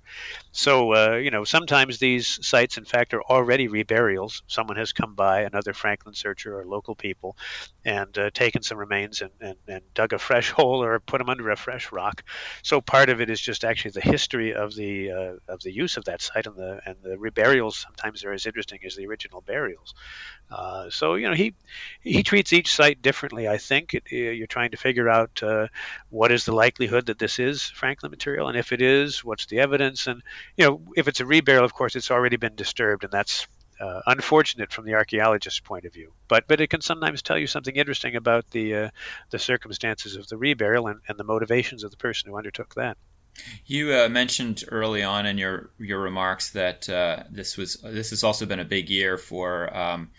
So, 0.53 0.93
uh, 0.93 1.15
you 1.17 1.31
know, 1.31 1.43
sometimes 1.43 1.99
these 1.99 2.39
sites, 2.41 2.77
in 2.77 2.86
fact, 2.86 3.13
are 3.13 3.23
already 3.23 3.67
reburials. 3.67 4.41
Someone 4.47 4.77
has 4.77 4.93
come 4.93 5.15
by, 5.15 5.41
another 5.41 5.73
Franklin 5.73 6.15
searcher 6.15 6.57
or 6.57 6.65
local 6.65 6.95
people, 6.95 7.36
and 7.83 8.17
uh, 8.17 8.29
taken 8.33 8.63
some 8.63 8.77
remains 8.77 9.21
and, 9.21 9.31
and, 9.41 9.57
and 9.67 9.81
dug 9.93 10.13
a 10.13 10.17
fresh 10.17 10.51
hole 10.51 10.81
or 10.81 10.97
put 11.01 11.17
them 11.17 11.29
under 11.29 11.49
a 11.49 11.57
fresh 11.57 11.91
rock. 11.91 12.23
So 12.63 12.79
part 12.79 13.09
of 13.09 13.19
it 13.19 13.29
is 13.29 13.41
just 13.41 13.65
actually 13.65 13.91
the 13.91 14.01
history 14.01 14.53
of 14.53 14.73
the 14.75 15.24
uh, 15.25 15.53
of 15.53 15.61
the 15.61 15.71
use 15.71 15.97
of 15.97 16.05
that 16.05 16.21
site, 16.21 16.45
and 16.47 16.55
the 16.55 16.79
and 16.85 16.95
the 17.03 17.17
reburials 17.17 17.75
sometimes 17.75 18.23
are 18.23 18.33
as 18.33 18.45
interesting 18.45 18.79
as 18.85 18.95
the 18.95 19.05
original 19.07 19.41
burials. 19.41 19.93
Uh, 20.51 20.89
so 20.89 21.15
you 21.15 21.27
know 21.27 21.35
he 21.35 21.53
he 22.01 22.23
treats 22.23 22.53
each 22.53 22.73
site 22.73 23.01
differently. 23.01 23.47
I 23.47 23.57
think 23.57 23.93
it, 23.93 24.03
you're 24.11 24.47
trying 24.47 24.71
to 24.71 24.77
figure 24.77 25.09
out 25.09 25.41
uh, 25.43 25.67
what 26.09 26.31
is 26.31 26.45
the 26.45 26.53
likelihood 26.55 27.07
that 27.07 27.19
this 27.19 27.39
is 27.39 27.63
Franklin 27.63 28.11
material, 28.11 28.47
and 28.47 28.57
if 28.57 28.71
it 28.71 28.81
is, 28.81 29.23
what's 29.23 29.45
the 29.47 29.59
evidence? 29.59 30.07
And 30.07 30.21
you 30.57 30.65
know 30.65 30.81
if 30.95 31.07
it's 31.07 31.19
a 31.21 31.25
reburial, 31.25 31.63
of 31.63 31.73
course, 31.73 31.95
it's 31.95 32.11
already 32.11 32.38
been 32.38 32.55
disturbed, 32.55 33.03
and 33.03 33.11
that's 33.11 33.47
uh, 33.79 34.01
unfortunate 34.07 34.71
from 34.71 34.85
the 34.85 34.93
archaeologist's 34.93 35.59
point 35.59 35.85
of 35.85 35.93
view. 35.93 36.13
But 36.27 36.47
but 36.47 36.61
it 36.61 36.69
can 36.69 36.81
sometimes 36.81 37.21
tell 37.21 37.38
you 37.38 37.47
something 37.47 37.75
interesting 37.75 38.15
about 38.15 38.49
the 38.51 38.75
uh, 38.75 38.89
the 39.31 39.39
circumstances 39.39 40.15
of 40.15 40.27
the 40.27 40.38
reburial 40.38 40.89
and, 40.89 41.01
and 41.07 41.17
the 41.17 41.23
motivations 41.23 41.83
of 41.83 41.91
the 41.91 41.97
person 41.97 42.29
who 42.29 42.38
undertook 42.38 42.75
that. 42.75 42.97
You 43.65 43.93
uh, 43.93 44.09
mentioned 44.09 44.63
early 44.69 45.03
on 45.03 45.25
in 45.25 45.37
your 45.37 45.69
your 45.77 45.99
remarks 45.99 46.49
that 46.51 46.89
uh, 46.89 47.23
this 47.29 47.57
was 47.57 47.75
this 47.83 48.09
has 48.11 48.23
also 48.23 48.45
been 48.45 48.59
a 48.59 48.65
big 48.65 48.89
year 48.89 49.17
for 49.17 49.75
um, 49.75 50.11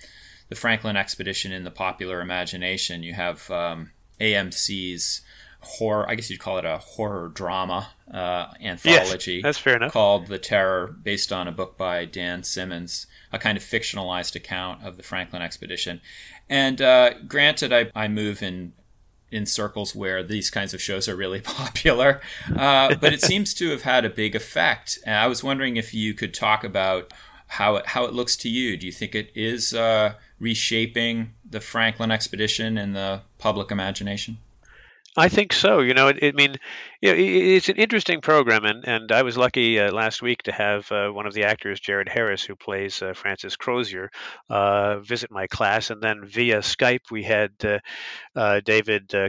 the 0.49 0.55
Franklin 0.55 0.97
expedition 0.97 1.53
in 1.53 1.65
the 1.65 1.71
popular 1.71 2.21
imagination. 2.21 3.03
You 3.03 3.15
have 3.15 3.51
um, 3.51 3.91
AMC's 4.21 5.23
horror, 5.61 6.09
I 6.09 6.15
guess 6.15 6.31
you'd 6.31 6.41
call 6.41 6.59
it 6.59 6.65
a 6.65 6.79
horror 6.79 7.29
drama 7.29 7.89
uh, 8.13 8.47
anthology. 8.63 9.35
Yes, 9.35 9.43
that's 9.43 9.59
fair 9.59 9.77
enough. 9.77 9.93
Called 9.93 10.29
The 10.29 10.39
Terror, 10.39 10.87
based 10.87 11.33
on 11.33 11.49
a 11.49 11.53
book 11.53 11.77
by 11.77 12.05
Dan 12.05 12.43
Simmons, 12.43 13.07
a 13.33 13.39
kind 13.39 13.59
of 13.59 13.65
fictionalized 13.65 14.37
account 14.37 14.85
of 14.85 14.97
the 14.97 15.03
Franklin 15.03 15.43
expedition. 15.43 16.01
And 16.49 16.81
uh, 16.81 17.15
granted, 17.27 17.73
I, 17.73 17.91
I 17.95 18.09
move 18.09 18.43
in 18.43 18.73
in 19.37 19.47
circles 19.47 19.95
where 19.95 20.23
these 20.23 20.51
kinds 20.51 20.75
of 20.75 20.81
shows 20.81 21.09
are 21.09 21.15
really 21.15 21.41
popular, 21.59 22.21
uh, 22.57 22.95
but 22.97 23.13
it 23.13 23.23
seems 23.23 23.55
to 23.55 23.71
have 23.71 23.83
had 23.83 24.05
a 24.05 24.11
big 24.11 24.35
effect. 24.35 24.99
And 25.05 25.15
I 25.15 25.27
was 25.27 25.45
wondering 25.45 25.77
if 25.77 25.95
you 25.95 26.15
could 26.15 26.35
talk 26.35 26.65
about 26.65 27.13
how 27.49 27.77
it, 27.77 27.87
how 27.89 28.05
it 28.05 28.13
looks 28.13 28.37
to 28.39 28.49
you. 28.49 28.77
Do 28.77 28.87
you 28.87 28.93
think 28.93 29.15
it 29.15 29.31
is 29.35 29.75
uh, 29.75 30.15
reshaping 30.41 31.35
the 31.49 31.61
Franklin 31.61 32.11
expedition 32.11 32.77
in 32.77 32.93
the 32.95 33.23
public 33.39 33.71
imagination? 33.71 34.39
I 35.17 35.29
think 35.29 35.53
so. 35.53 35.81
You 35.81 35.95
know, 35.95 36.09
it, 36.09 36.19
I 36.23 36.33
mean, 36.33 36.57
you 37.07 37.13
know, 37.13 37.57
it's 37.57 37.69
an 37.69 37.77
interesting 37.77 38.21
program, 38.21 38.65
and, 38.65 38.87
and 38.87 39.13
I 39.13 39.23
was 39.23 39.37
lucky 39.37 39.79
uh, 39.79 39.93
last 39.93 40.23
week 40.23 40.43
to 40.45 40.53
have 40.53 40.91
uh, 40.91 41.09
one 41.11 41.27
of 41.27 41.35
the 41.35 41.45
actors, 41.45 41.79
Jared 41.79 42.09
Harris, 42.09 42.43
who 42.43 42.57
plays 42.57 43.01
uh, 43.01 43.13
Francis 43.15 43.57
Crozier, 43.57 44.11
uh, 44.51 44.99
visit 44.99 45.31
my 45.31 45.47
class, 45.47 45.91
and 45.91 46.03
then 46.03 46.25
via 46.25 46.59
Skype 46.59 47.11
we 47.11 47.23
had 47.23 47.53
uh, 47.65 47.79
uh, 48.35 48.61
David 48.65 49.15
uh, 49.15 49.29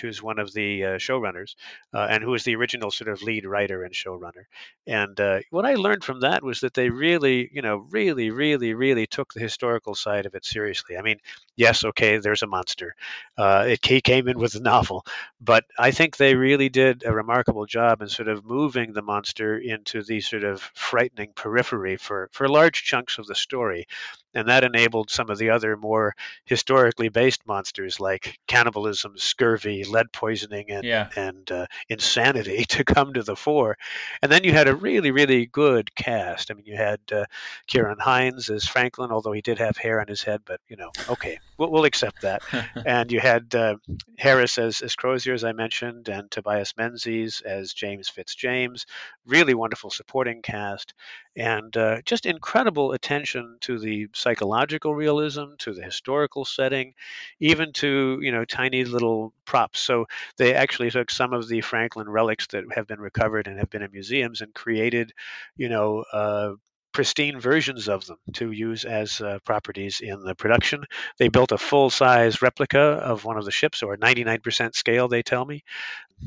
who's 0.00 0.22
one 0.22 0.38
of 0.38 0.52
the 0.52 0.80
showrunners, 0.98 1.54
and 1.92 2.22
who 2.22 2.30
was 2.30 2.44
the 2.44 2.56
original 2.56 2.90
sort 2.90 3.10
of 3.10 3.22
lead 3.22 3.44
writer 3.44 3.84
and 3.84 3.92
showrunner. 3.92 4.44
And 4.86 5.18
what 5.50 5.66
I 5.66 5.74
learned 5.74 6.04
from 6.04 6.20
that 6.20 6.42
was 6.42 6.60
that 6.60 6.74
they 6.74 6.88
really, 6.88 7.50
you 7.52 7.62
know, 7.62 7.86
really, 7.90 8.30
really, 8.30 8.74
really 8.74 9.06
took 9.06 9.34
the 9.34 9.40
historical 9.40 9.94
side 9.94 10.26
of 10.26 10.34
it 10.34 10.44
seriously. 10.44 10.96
I 10.96 11.02
mean, 11.02 11.18
yes, 11.56 11.84
okay, 11.84 12.18
there's 12.18 12.42
a 12.42 12.46
monster. 12.46 12.94
it 13.38 13.84
he 13.84 14.00
came 14.00 14.28
in 14.28 14.38
with 14.38 14.54
a 14.54 14.60
novel, 14.60 15.04
but 15.40 15.64
I 15.78 15.90
think 15.90 16.16
they 16.16 16.34
really 16.34 16.68
did 16.68 17.04
a 17.10 17.14
remarkable 17.14 17.66
job 17.66 18.02
in 18.02 18.08
sort 18.08 18.28
of 18.28 18.44
moving 18.44 18.92
the 18.92 19.02
monster 19.02 19.58
into 19.58 20.02
the 20.02 20.20
sort 20.20 20.44
of 20.44 20.60
frightening 20.74 21.32
periphery 21.34 21.96
for, 21.96 22.28
for 22.32 22.48
large 22.48 22.84
chunks 22.84 23.18
of 23.18 23.26
the 23.26 23.34
story. 23.34 23.86
And 24.34 24.48
that 24.48 24.64
enabled 24.64 25.10
some 25.10 25.30
of 25.30 25.38
the 25.38 25.50
other 25.50 25.76
more 25.76 26.14
historically 26.44 27.08
based 27.08 27.46
monsters 27.46 27.98
like 27.98 28.38
cannibalism, 28.46 29.14
scurvy, 29.16 29.84
lead 29.84 30.12
poisoning, 30.12 30.70
and 30.70 30.84
yeah. 30.84 31.08
and 31.16 31.50
uh, 31.50 31.66
insanity 31.88 32.64
to 32.68 32.84
come 32.84 33.12
to 33.12 33.22
the 33.22 33.36
fore. 33.36 33.76
And 34.22 34.30
then 34.30 34.44
you 34.44 34.52
had 34.52 34.68
a 34.68 34.74
really 34.74 35.10
really 35.10 35.46
good 35.46 35.94
cast. 35.94 36.50
I 36.50 36.54
mean, 36.54 36.66
you 36.66 36.76
had 36.76 37.00
uh, 37.12 37.24
Ciarán 37.68 37.98
Hinds 38.00 38.50
as 38.50 38.64
Franklin, 38.64 39.10
although 39.10 39.32
he 39.32 39.42
did 39.42 39.58
have 39.58 39.76
hair 39.76 40.00
on 40.00 40.08
his 40.08 40.22
head, 40.22 40.42
but 40.44 40.60
you 40.68 40.76
know, 40.76 40.90
okay, 41.08 41.38
we'll, 41.58 41.70
we'll 41.70 41.84
accept 41.84 42.22
that. 42.22 42.42
and 42.86 43.10
you 43.10 43.20
had 43.20 43.54
uh, 43.54 43.76
Harris 44.18 44.58
as 44.58 44.80
as 44.80 44.94
Crozier, 44.94 45.34
as 45.34 45.44
I 45.44 45.52
mentioned, 45.52 46.08
and 46.08 46.30
Tobias 46.30 46.74
Menzies 46.76 47.42
as 47.44 47.72
James 47.72 48.08
Fitzjames. 48.08 48.86
Really 49.26 49.54
wonderful 49.54 49.90
supporting 49.90 50.42
cast 50.42 50.94
and 51.36 51.76
uh, 51.76 52.02
just 52.04 52.26
incredible 52.26 52.92
attention 52.92 53.56
to 53.60 53.78
the 53.78 54.08
psychological 54.20 54.94
realism, 54.94 55.54
to 55.58 55.72
the 55.72 55.82
historical 55.82 56.44
setting, 56.44 56.94
even 57.40 57.72
to 57.74 58.18
you 58.22 58.32
know 58.32 58.44
tiny 58.44 58.84
little 58.84 59.32
props. 59.44 59.80
So 59.80 60.06
they 60.36 60.54
actually 60.54 60.90
took 60.90 61.10
some 61.10 61.32
of 61.32 61.48
the 61.48 61.60
Franklin 61.60 62.08
relics 62.08 62.46
that 62.48 62.64
have 62.74 62.86
been 62.86 63.00
recovered 63.00 63.46
and 63.46 63.58
have 63.58 63.70
been 63.70 63.82
in 63.82 63.92
museums 63.92 64.40
and 64.40 64.54
created, 64.54 65.12
you 65.56 65.68
know. 65.68 66.04
Uh, 66.12 66.52
pristine 66.92 67.38
versions 67.38 67.88
of 67.88 68.04
them 68.06 68.18
to 68.34 68.50
use 68.50 68.84
as 68.84 69.20
uh, 69.20 69.38
properties 69.44 70.00
in 70.00 70.20
the 70.24 70.34
production. 70.34 70.82
They 71.18 71.28
built 71.28 71.52
a 71.52 71.56
full 71.56 71.88
size 71.88 72.42
replica 72.42 72.80
of 72.80 73.24
one 73.24 73.36
of 73.36 73.44
the 73.44 73.52
ships, 73.52 73.84
or 73.84 73.96
99% 73.96 74.74
scale, 74.74 75.06
they 75.06 75.22
tell 75.22 75.44
me 75.44 75.62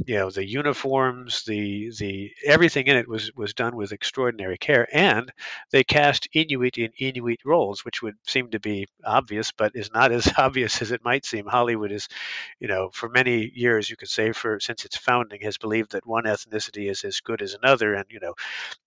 you 0.06 0.16
know 0.16 0.30
the 0.30 0.46
uniforms 0.46 1.44
the 1.46 1.92
the 2.00 2.32
everything 2.46 2.88
in 2.88 2.98
it 2.98 3.08
was 3.08 3.32
was 3.36 3.54
done 3.54 3.76
with 3.76 3.92
extraordinary 3.92 4.58
care 4.58 4.88
and 4.92 5.32
they 5.72 5.84
cast 5.84 6.28
inuit 6.34 6.78
in 6.78 6.92
inuit 6.98 7.40
roles 7.46 7.86
which 7.86 8.02
would 8.02 8.16
seem 8.26 8.50
to 8.50 8.60
be 8.60 8.88
obvious 9.06 9.52
but 9.52 9.76
is 9.76 9.92
not 9.94 10.12
as 10.12 10.32
obvious 10.38 10.82
as 10.82 10.92
it 10.92 11.04
might 11.04 11.26
seem. 11.26 11.46
Hollywood 11.46 11.92
is 11.92 12.08
you 12.60 12.68
know 12.68 12.90
for 12.92 13.08
many 13.08 13.52
years 13.54 13.90
you 13.90 13.96
could 13.96 14.10
say 14.10 14.32
for 14.32 14.60
since 14.60 14.84
its 14.86 14.98
founding 14.98 15.42
has 15.42 15.58
believed 15.58 15.92
that 15.92 16.08
one 16.08 16.24
ethnicity 16.24 16.90
is 16.90 17.04
as 17.04 17.20
good 17.22 17.42
as 17.42 17.54
another 17.54 17.94
and 17.94 18.06
you 18.10 18.20
know 18.20 18.34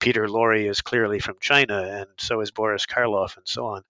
peter 0.01 0.27
lorre 0.27 0.69
is 0.69 0.81
clearly 0.81 1.21
from 1.21 1.37
china 1.41 1.83
and 1.83 2.07
so 2.19 2.41
is 2.41 2.51
boris 2.51 2.87
karloff 2.87 3.37
and 3.37 3.47
so 3.47 3.67
on. 3.67 3.83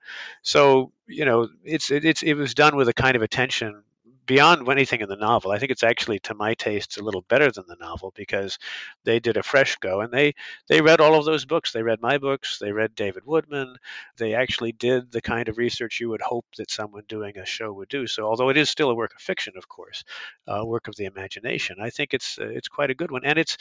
So 0.42 0.92
you 1.06 1.24
know 1.24 1.48
it's 1.64 1.90
it, 1.90 2.04
it's 2.04 2.22
it 2.22 2.34
was 2.34 2.54
done 2.54 2.76
with 2.76 2.88
a 2.88 2.94
kind 2.94 3.16
of 3.16 3.22
attention 3.22 3.82
beyond 4.26 4.68
anything 4.68 5.00
in 5.00 5.08
the 5.08 5.16
novel. 5.16 5.52
I 5.52 5.58
think 5.58 5.70
it's 5.70 5.82
actually, 5.82 6.18
to 6.20 6.34
my 6.34 6.54
taste, 6.54 6.98
a 6.98 7.02
little 7.04 7.22
better 7.22 7.50
than 7.50 7.64
the 7.68 7.76
novel 7.80 8.12
because 8.14 8.58
they 9.04 9.20
did 9.20 9.36
a 9.36 9.42
fresh 9.42 9.76
go 9.76 10.00
and 10.00 10.12
they 10.12 10.34
they 10.68 10.80
read 10.80 11.00
all 11.00 11.14
of 11.14 11.24
those 11.24 11.44
books. 11.44 11.72
They 11.72 11.82
read 11.82 12.00
my 12.00 12.18
books. 12.18 12.58
They 12.58 12.72
read 12.72 12.94
David 12.94 13.24
Woodman. 13.24 13.76
They 14.16 14.34
actually 14.34 14.72
did 14.72 15.12
the 15.12 15.20
kind 15.20 15.48
of 15.48 15.58
research 15.58 16.00
you 16.00 16.08
would 16.10 16.22
hope 16.22 16.46
that 16.56 16.70
someone 16.70 17.04
doing 17.08 17.38
a 17.38 17.46
show 17.46 17.72
would 17.72 17.88
do. 17.88 18.06
So, 18.06 18.26
although 18.26 18.50
it 18.50 18.56
is 18.56 18.70
still 18.70 18.90
a 18.90 18.94
work 18.94 19.14
of 19.14 19.20
fiction, 19.20 19.54
of 19.56 19.68
course, 19.68 20.04
a 20.46 20.66
work 20.66 20.88
of 20.88 20.96
the 20.96 21.04
imagination, 21.04 21.76
I 21.80 21.90
think 21.90 22.14
it's 22.14 22.38
uh, 22.38 22.48
it's 22.48 22.68
quite 22.68 22.90
a 22.90 22.94
good 22.94 23.10
one, 23.10 23.24
and 23.24 23.38
it's 23.38 23.56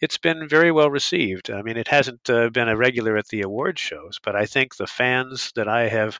it's 0.00 0.18
been 0.18 0.48
very 0.48 0.72
well 0.72 0.90
received. 0.90 1.50
I 1.50 1.62
mean, 1.62 1.76
it 1.76 1.88
hasn't 1.88 2.28
uh, 2.28 2.50
been 2.50 2.68
a 2.68 2.76
regular 2.76 3.16
at 3.16 3.28
the 3.28 3.42
award 3.42 3.78
shows, 3.78 4.18
but 4.22 4.36
I 4.36 4.46
think 4.46 4.76
the 4.76 4.86
fans 4.86 5.52
that 5.54 5.68
I 5.68 5.88
have 5.88 6.18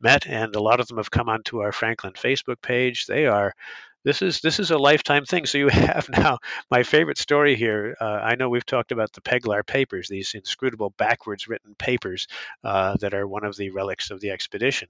met, 0.00 0.26
and 0.26 0.54
a 0.54 0.62
lot 0.62 0.80
of 0.80 0.86
them 0.88 0.98
have 0.98 1.10
come 1.10 1.28
onto 1.28 1.60
our 1.60 1.72
Franklin 1.72 2.12
Facebook 2.12 2.60
page, 2.62 3.06
they 3.06 3.26
are 3.26 3.39
are 3.40 3.54
this 4.02 4.22
is 4.22 4.40
this 4.40 4.58
is 4.58 4.70
a 4.70 4.78
lifetime 4.78 5.24
thing. 5.24 5.46
So 5.46 5.58
you 5.58 5.68
have 5.68 6.08
now 6.08 6.38
my 6.70 6.82
favorite 6.82 7.18
story 7.18 7.56
here. 7.56 7.96
Uh, 8.00 8.04
I 8.04 8.34
know 8.34 8.48
we've 8.48 8.64
talked 8.64 8.92
about 8.92 9.12
the 9.12 9.20
Peglar 9.20 9.66
papers, 9.66 10.08
these 10.08 10.34
inscrutable 10.34 10.90
backwards 10.90 11.48
written 11.48 11.74
papers 11.74 12.26
uh, 12.64 12.96
that 13.00 13.14
are 13.14 13.26
one 13.26 13.44
of 13.44 13.56
the 13.56 13.70
relics 13.70 14.10
of 14.10 14.20
the 14.20 14.30
expedition. 14.30 14.88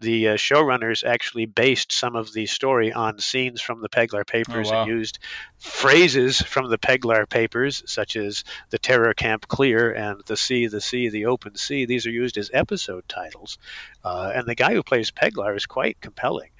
The 0.00 0.28
uh, 0.28 0.34
showrunners 0.36 1.04
actually 1.04 1.46
based 1.46 1.92
some 1.92 2.16
of 2.16 2.32
the 2.32 2.46
story 2.46 2.92
on 2.92 3.18
scenes 3.18 3.60
from 3.60 3.80
the 3.80 3.88
Peglar 3.88 4.20
oh, 4.20 4.24
papers 4.24 4.70
oh, 4.70 4.74
wow. 4.74 4.82
and 4.82 4.90
used 4.90 5.18
phrases 5.58 6.40
from 6.40 6.70
the 6.70 6.78
Peglar 6.78 7.28
papers, 7.28 7.82
such 7.86 8.16
as 8.16 8.44
the 8.70 8.78
Terror 8.78 9.14
Camp 9.14 9.48
Clear 9.48 9.92
and 9.92 10.22
the 10.26 10.36
Sea, 10.36 10.66
the 10.66 10.80
Sea, 10.80 11.08
the 11.08 11.26
Open 11.26 11.56
Sea. 11.56 11.84
These 11.86 12.06
are 12.06 12.10
used 12.10 12.38
as 12.38 12.50
episode 12.52 13.08
titles, 13.08 13.58
uh, 14.04 14.32
and 14.34 14.46
the 14.46 14.54
guy 14.54 14.72
who 14.72 14.82
plays 14.82 15.10
Peglar 15.10 15.56
is 15.56 15.66
quite 15.66 16.00
compelling. 16.00 16.50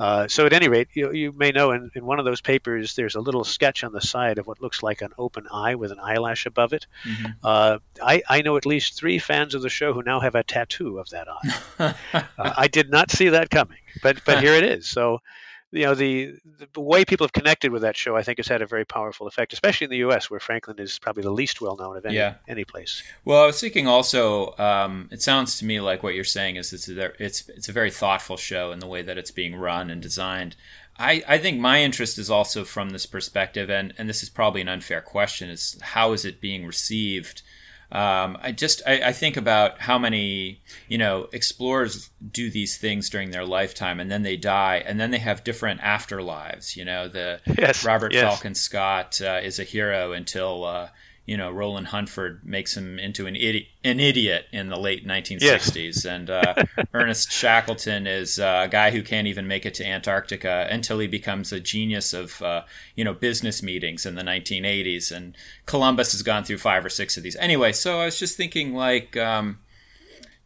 Uh, 0.00 0.26
so 0.28 0.46
at 0.46 0.54
any 0.54 0.66
rate, 0.66 0.88
you, 0.94 1.12
you 1.12 1.30
may 1.30 1.50
know 1.50 1.72
in, 1.72 1.90
in 1.94 2.06
one 2.06 2.18
of 2.18 2.24
those 2.24 2.40
papers, 2.40 2.94
there's 2.94 3.16
a 3.16 3.20
little 3.20 3.44
sketch 3.44 3.84
on 3.84 3.92
the 3.92 4.00
side 4.00 4.38
of 4.38 4.46
what 4.46 4.62
looks 4.62 4.82
like 4.82 5.02
an 5.02 5.10
open 5.18 5.46
eye 5.52 5.74
with 5.74 5.92
an 5.92 5.98
eyelash 6.00 6.46
above 6.46 6.72
it. 6.72 6.86
Mm-hmm. 7.04 7.26
Uh, 7.44 7.78
I, 8.02 8.22
I 8.26 8.40
know 8.40 8.56
at 8.56 8.64
least 8.64 8.96
three 8.96 9.18
fans 9.18 9.54
of 9.54 9.60
the 9.60 9.68
show 9.68 9.92
who 9.92 10.02
now 10.02 10.20
have 10.20 10.34
a 10.34 10.42
tattoo 10.42 10.98
of 10.98 11.10
that 11.10 11.28
eye. 11.28 11.94
uh, 12.14 12.22
I 12.38 12.68
did 12.68 12.90
not 12.90 13.10
see 13.10 13.28
that 13.28 13.50
coming, 13.50 13.76
but 14.02 14.24
but 14.24 14.40
here 14.42 14.54
it 14.54 14.64
is. 14.64 14.88
So 14.88 15.20
you 15.72 15.84
know 15.84 15.94
the 15.94 16.34
the 16.74 16.80
way 16.80 17.04
people 17.04 17.24
have 17.24 17.32
connected 17.32 17.70
with 17.70 17.82
that 17.82 17.96
show 17.96 18.16
i 18.16 18.22
think 18.22 18.38
has 18.38 18.48
had 18.48 18.62
a 18.62 18.66
very 18.66 18.84
powerful 18.84 19.26
effect 19.26 19.52
especially 19.52 19.84
in 19.84 19.90
the 19.90 19.98
us 19.98 20.30
where 20.30 20.40
franklin 20.40 20.78
is 20.78 20.98
probably 20.98 21.22
the 21.22 21.30
least 21.30 21.60
well 21.60 21.76
known 21.76 21.96
of 21.96 22.04
any 22.04 22.16
yeah. 22.16 22.34
any 22.48 22.64
place 22.64 23.02
well 23.24 23.42
i 23.42 23.46
was 23.46 23.60
thinking 23.60 23.86
also 23.86 24.54
um, 24.58 25.08
it 25.12 25.22
sounds 25.22 25.58
to 25.58 25.64
me 25.64 25.80
like 25.80 26.02
what 26.02 26.14
you're 26.14 26.24
saying 26.24 26.56
is 26.56 26.72
it's 26.72 26.88
a, 26.88 27.22
it's 27.22 27.48
it's 27.50 27.68
a 27.68 27.72
very 27.72 27.90
thoughtful 27.90 28.36
show 28.36 28.72
in 28.72 28.80
the 28.80 28.86
way 28.86 29.02
that 29.02 29.18
it's 29.18 29.30
being 29.30 29.54
run 29.54 29.90
and 29.90 30.02
designed 30.02 30.56
I, 30.98 31.22
I 31.26 31.38
think 31.38 31.58
my 31.58 31.82
interest 31.82 32.18
is 32.18 32.28
also 32.28 32.62
from 32.62 32.90
this 32.90 33.06
perspective 33.06 33.70
and, 33.70 33.94
and 33.96 34.06
this 34.06 34.22
is 34.22 34.28
probably 34.28 34.60
an 34.60 34.68
unfair 34.68 35.00
question 35.00 35.48
is 35.48 35.78
how 35.80 36.12
is 36.12 36.26
it 36.26 36.42
being 36.42 36.66
received 36.66 37.40
um, 37.92 38.38
I 38.40 38.52
just 38.52 38.82
I, 38.86 39.00
I, 39.06 39.12
think 39.12 39.36
about 39.36 39.80
how 39.80 39.98
many 39.98 40.62
you 40.88 40.96
know 40.96 41.28
explorers 41.32 42.10
do 42.30 42.48
these 42.48 42.76
things 42.76 43.10
during 43.10 43.32
their 43.32 43.44
lifetime 43.44 43.98
and 43.98 44.08
then 44.08 44.22
they 44.22 44.36
die 44.36 44.76
and 44.86 45.00
then 45.00 45.10
they 45.10 45.18
have 45.18 45.42
different 45.42 45.80
afterlives. 45.80 46.76
You 46.76 46.84
know, 46.84 47.08
the 47.08 47.40
yes, 47.58 47.84
Robert 47.84 48.12
yes. 48.12 48.22
Falcon 48.22 48.54
Scott 48.54 49.20
uh, 49.20 49.40
is 49.42 49.58
a 49.58 49.64
hero 49.64 50.12
until 50.12 50.64
uh, 50.64 50.88
you 51.30 51.36
know, 51.36 51.48
Roland 51.48 51.86
Huntford 51.86 52.42
makes 52.42 52.76
him 52.76 52.98
into 52.98 53.28
an 53.28 53.36
idiot, 53.36 53.68
an 53.84 54.00
idiot 54.00 54.46
in 54.50 54.68
the 54.68 54.76
late 54.76 55.06
1960s, 55.06 55.76
yes. 55.76 56.04
and 56.04 56.28
uh, 56.28 56.54
Ernest 56.92 57.30
Shackleton 57.30 58.08
is 58.08 58.40
uh, 58.40 58.62
a 58.64 58.68
guy 58.68 58.90
who 58.90 59.00
can't 59.00 59.28
even 59.28 59.46
make 59.46 59.64
it 59.64 59.72
to 59.74 59.86
Antarctica 59.86 60.66
until 60.68 60.98
he 60.98 61.06
becomes 61.06 61.52
a 61.52 61.60
genius 61.60 62.12
of 62.12 62.42
uh, 62.42 62.62
you 62.96 63.04
know 63.04 63.14
business 63.14 63.62
meetings 63.62 64.04
in 64.04 64.16
the 64.16 64.24
1980s, 64.24 65.12
and 65.12 65.36
Columbus 65.66 66.10
has 66.10 66.22
gone 66.22 66.42
through 66.42 66.58
five 66.58 66.84
or 66.84 66.88
six 66.88 67.16
of 67.16 67.22
these. 67.22 67.36
Anyway, 67.36 67.70
so 67.70 68.00
I 68.00 68.06
was 68.06 68.18
just 68.18 68.36
thinking, 68.36 68.74
like, 68.74 69.16
um, 69.16 69.60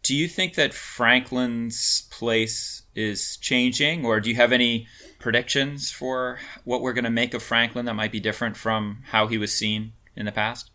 do 0.03 0.15
you 0.15 0.29
think 0.29 0.55
that 0.57 0.75
Franklin's 0.75 2.07
place 2.11 2.83
is 2.95 3.39
changing, 3.39 4.05
or 4.05 4.21
do 4.21 4.29
you 4.29 4.37
have 4.37 4.53
any 4.53 4.87
predictions 5.19 5.91
for 5.91 6.41
what 6.65 6.83
we're 6.83 6.93
going 6.93 7.05
to 7.05 7.11
make 7.11 7.33
of 7.33 7.43
Franklin 7.43 7.87
that 7.87 7.95
might 7.95 8.13
be 8.13 8.21
different 8.21 8.59
from 8.59 8.99
how 9.07 9.29
he 9.29 9.39
was 9.39 9.51
seen 9.51 9.95
in 10.15 10.27
the 10.27 10.33
past? 10.33 10.71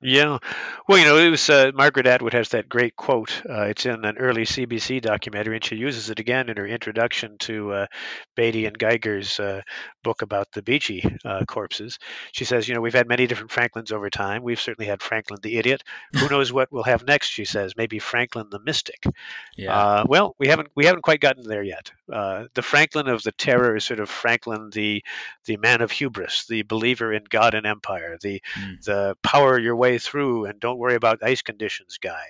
Yeah, 0.00 0.38
well, 0.86 0.96
you 0.96 1.04
know, 1.04 1.16
it 1.16 1.28
was 1.28 1.50
uh, 1.50 1.72
Margaret 1.74 2.06
Atwood 2.06 2.32
has 2.32 2.50
that 2.50 2.68
great 2.68 2.94
quote. 2.94 3.42
Uh, 3.48 3.62
it's 3.62 3.84
in 3.84 4.04
an 4.04 4.16
early 4.16 4.44
CBC 4.44 5.00
documentary, 5.00 5.56
and 5.56 5.64
she 5.64 5.74
uses 5.74 6.08
it 6.08 6.20
again 6.20 6.48
in 6.48 6.56
her 6.56 6.68
introduction 6.68 7.36
to 7.38 7.72
uh, 7.72 7.86
Beattie 8.36 8.66
and 8.66 8.78
Geiger's 8.78 9.40
uh, 9.40 9.62
book 10.04 10.22
about 10.22 10.52
the 10.52 10.62
Beechey 10.62 11.18
uh, 11.24 11.44
corpses. 11.46 11.98
She 12.30 12.44
says, 12.44 12.68
"You 12.68 12.76
know, 12.76 12.80
we've 12.80 12.94
had 12.94 13.08
many 13.08 13.26
different 13.26 13.50
Franklins 13.50 13.90
over 13.90 14.08
time. 14.08 14.44
We've 14.44 14.60
certainly 14.60 14.86
had 14.86 15.02
Franklin 15.02 15.40
the 15.42 15.56
idiot. 15.56 15.82
Who 16.16 16.28
knows 16.30 16.52
what 16.52 16.70
we'll 16.70 16.84
have 16.84 17.04
next?" 17.04 17.30
She 17.30 17.44
says, 17.44 17.74
"Maybe 17.76 17.98
Franklin 17.98 18.50
the 18.50 18.60
mystic." 18.60 19.04
Yeah. 19.56 19.76
Uh, 19.76 20.04
well, 20.08 20.36
we 20.38 20.46
haven't 20.46 20.68
we 20.76 20.86
haven't 20.86 21.02
quite 21.02 21.20
gotten 21.20 21.48
there 21.48 21.64
yet. 21.64 21.90
the 22.06 22.62
Franklin 22.62 23.08
of 23.08 23.24
the 23.24 23.32
Terror 23.32 23.74
is 23.74 23.84
sort 23.84 23.98
of 23.98 24.08
Franklin 24.08 24.70
the 24.70 25.02
the 25.46 25.56
man 25.56 25.80
of 25.80 25.90
hubris, 25.90 26.46
the 26.46 26.62
believer 26.62 27.12
in 27.12 27.24
God 27.28 27.54
and 27.54 27.66
empire, 27.66 28.16
the 28.22 28.40
mm. 28.56 28.84
the 28.84 29.16
power 29.24 29.58
your 29.58 29.74
way 29.74 29.87
way 29.88 29.98
through 29.98 30.46
and 30.46 30.60
don't 30.60 30.78
worry 30.78 30.94
about 30.94 31.22
ice 31.22 31.42
conditions 31.42 31.98
guy. 31.98 32.26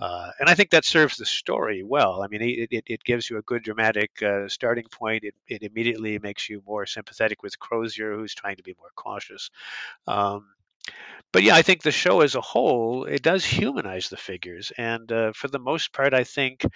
Uh, 0.00 0.30
and 0.40 0.48
I 0.48 0.54
think 0.54 0.70
that 0.70 0.84
serves 0.84 1.16
the 1.16 1.26
story 1.26 1.82
well. 1.82 2.22
I 2.22 2.28
mean, 2.28 2.42
it, 2.42 2.68
it, 2.70 2.84
it 2.86 3.04
gives 3.04 3.28
you 3.28 3.38
a 3.38 3.42
good 3.42 3.62
dramatic 3.62 4.10
uh, 4.22 4.48
starting 4.48 4.86
point. 4.90 5.24
It, 5.24 5.34
it 5.48 5.62
immediately 5.62 6.18
makes 6.18 6.48
you 6.48 6.62
more 6.66 6.86
sympathetic 6.86 7.42
with 7.42 7.58
Crozier, 7.58 8.16
who's 8.16 8.34
trying 8.34 8.56
to 8.56 8.62
be 8.62 8.74
more 8.78 8.92
cautious. 8.94 9.50
Um, 10.06 10.48
but 11.32 11.42
yeah, 11.42 11.54
I 11.54 11.62
think 11.62 11.82
the 11.82 11.92
show 11.92 12.20
as 12.20 12.34
a 12.34 12.40
whole 12.40 13.04
it 13.04 13.22
does 13.22 13.44
humanize 13.44 14.08
the 14.08 14.16
figures, 14.16 14.72
and 14.76 15.10
uh, 15.10 15.32
for 15.32 15.48
the 15.48 15.58
most 15.58 15.92
part, 15.92 16.12
I 16.12 16.24
think 16.24 16.66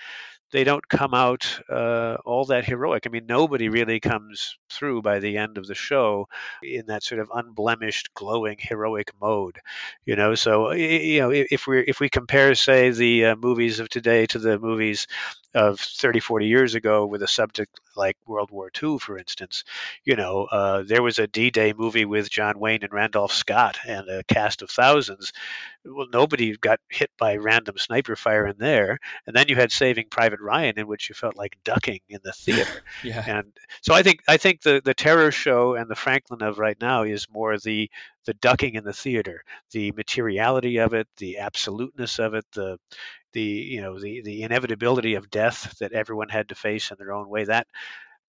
they 0.53 0.65
don't 0.65 0.87
come 0.89 1.15
out 1.15 1.61
uh, 1.69 2.17
all 2.25 2.45
that 2.47 2.65
heroic. 2.65 3.05
I 3.07 3.11
mean, 3.11 3.27
nobody 3.27 3.69
really 3.69 4.01
comes 4.01 4.57
through 4.71 5.03
by 5.03 5.19
the 5.19 5.37
end 5.39 5.59
of 5.59 5.67
the 5.67 5.75
show 5.75 6.29
in 6.63 6.87
that 6.87 7.03
sort 7.03 7.21
of 7.21 7.31
unblemished, 7.35 8.15
glowing, 8.15 8.57
heroic 8.59 9.11
mode. 9.21 9.59
You 10.05 10.17
know, 10.17 10.35
so 10.35 10.73
you 10.73 11.21
know 11.21 11.31
if 11.33 11.67
we 11.67 11.81
if 11.81 12.01
we 12.01 12.09
compare, 12.09 12.55
say, 12.55 12.91
the 12.91 13.27
uh, 13.27 13.37
movies 13.37 13.81
of 13.81 13.89
today 13.89 14.27
to 14.27 14.39
the 14.39 14.59
movies 14.59 15.07
of 15.55 15.81
30, 15.81 16.21
40 16.21 16.47
years 16.47 16.75
ago 16.75 17.07
with 17.07 17.23
a 17.23 17.29
subject 17.29 17.81
like 17.97 18.17
World 18.27 18.51
War 18.51 18.71
II, 18.83 18.99
for 18.99 19.17
instance, 19.17 19.65
you 20.05 20.15
know, 20.15 20.45
uh, 20.45 20.83
there 20.83 21.03
was 21.03 21.19
a 21.19 21.27
D-Day 21.27 21.73
movie 21.73 22.05
with 22.05 22.29
John 22.29 22.59
Wayne 22.59 22.83
and 22.83 22.93
Randolph 22.93 23.33
Scott 23.33 23.79
and 23.87 24.07
a 24.09 24.23
cast 24.25 24.61
of 24.61 24.71
thousands 24.71 25.33
well, 25.87 26.07
nobody 26.13 26.57
got 26.57 26.81
hit 26.89 27.11
by 27.19 27.37
random 27.37 27.77
sniper 27.79 28.17
fire 28.17 28.47
in 28.47 28.57
there. 28.59 28.99
And 29.27 29.35
then 29.35 29.49
you 29.49 29.57
had 29.57 29.73
Saving 29.73 30.07
Private 30.11 30.41
Ryan, 30.41 30.79
in 30.79 30.87
which 30.87 31.09
you 31.09 31.15
felt 31.15 31.37
like 31.37 31.57
ducking 31.65 32.01
in 32.09 32.21
the 32.23 32.33
theater. 32.37 32.83
yeah. 33.03 33.23
And 33.27 33.53
so 33.83 33.95
I 33.95 34.03
think 34.03 34.23
I 34.29 34.37
think 34.37 34.63
the 34.63 34.81
the 34.85 34.95
terror 34.95 35.31
show 35.31 35.75
and 35.75 35.89
the 35.89 35.95
Franklin 35.95 36.43
of 36.43 36.59
right 36.59 36.77
now 36.81 37.03
is 37.03 37.29
more 37.31 37.59
the 37.59 37.91
the 38.25 38.35
ducking 38.35 38.75
in 38.75 38.85
the 38.85 38.93
theater, 38.93 39.45
the 39.71 39.93
materiality 39.93 40.79
of 40.79 40.95
it, 40.95 41.07
the 41.19 41.39
absoluteness 41.39 42.19
of 42.19 42.35
it, 42.35 42.45
the 42.53 42.79
the 43.33 43.43
you 43.43 43.83
know 43.83 44.01
the 44.01 44.23
the 44.23 44.43
inevitability 44.43 45.15
of 45.15 45.31
death 45.31 45.77
that 45.79 45.93
everyone 45.93 46.29
had 46.29 46.49
to 46.49 46.55
face 46.55 46.91
in 46.91 46.97
their 46.99 47.13
own 47.13 47.29
way. 47.29 47.45
That 47.45 47.67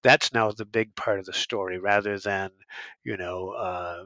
that's 0.03 0.33
now 0.33 0.51
the 0.51 0.65
big 0.65 0.95
part 0.95 1.19
of 1.19 1.25
the 1.25 1.33
story, 1.33 1.79
rather 1.79 2.19
than 2.19 2.51
you 3.03 3.17
know. 3.17 3.49
Uh, 3.49 4.05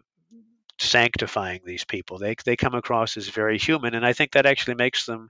sanctifying 0.82 1.62
these 1.66 1.86
people. 1.86 2.18
They 2.18 2.36
they 2.46 2.56
come 2.56 2.74
across 2.74 3.18
as 3.18 3.30
very 3.30 3.58
human, 3.58 3.94
and 3.94 4.06
I 4.06 4.14
think 4.14 4.32
that 4.32 4.46
actually 4.46 4.76
makes 4.76 5.06
them, 5.06 5.30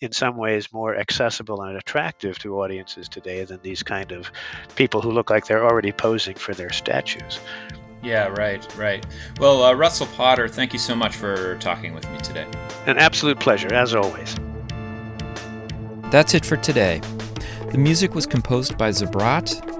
in 0.00 0.12
some 0.12 0.36
ways, 0.36 0.72
more 0.72 0.96
accessible 0.96 1.62
and 1.62 1.76
attractive 1.76 2.38
to 2.40 2.60
audiences 2.60 3.08
today 3.08 3.44
than 3.44 3.60
these 3.62 3.82
kind 3.82 4.12
of 4.12 4.30
people 4.76 5.00
who 5.00 5.10
look 5.10 5.30
like 5.30 5.46
they're 5.46 5.64
already 5.64 5.92
posing 5.92 6.36
for 6.36 6.54
their 6.54 6.70
statues. 6.70 7.40
Yeah, 8.02 8.28
right, 8.28 8.66
right. 8.76 9.04
Well, 9.38 9.62
uh, 9.62 9.74
Russell 9.74 10.06
Potter, 10.06 10.48
thank 10.48 10.72
you 10.72 10.78
so 10.78 10.94
much 10.94 11.14
for 11.14 11.56
talking 11.58 11.92
with 11.92 12.10
me 12.10 12.18
today. 12.18 12.46
An 12.86 12.96
absolute 12.96 13.40
pleasure, 13.40 13.72
as 13.74 13.94
always. 13.94 14.36
That's 16.10 16.34
it 16.34 16.44
for 16.44 16.56
today. 16.56 17.00
The 17.72 17.78
music 17.78 18.14
was 18.14 18.26
composed 18.26 18.76
by 18.76 18.90
Zabrat 18.90 19.79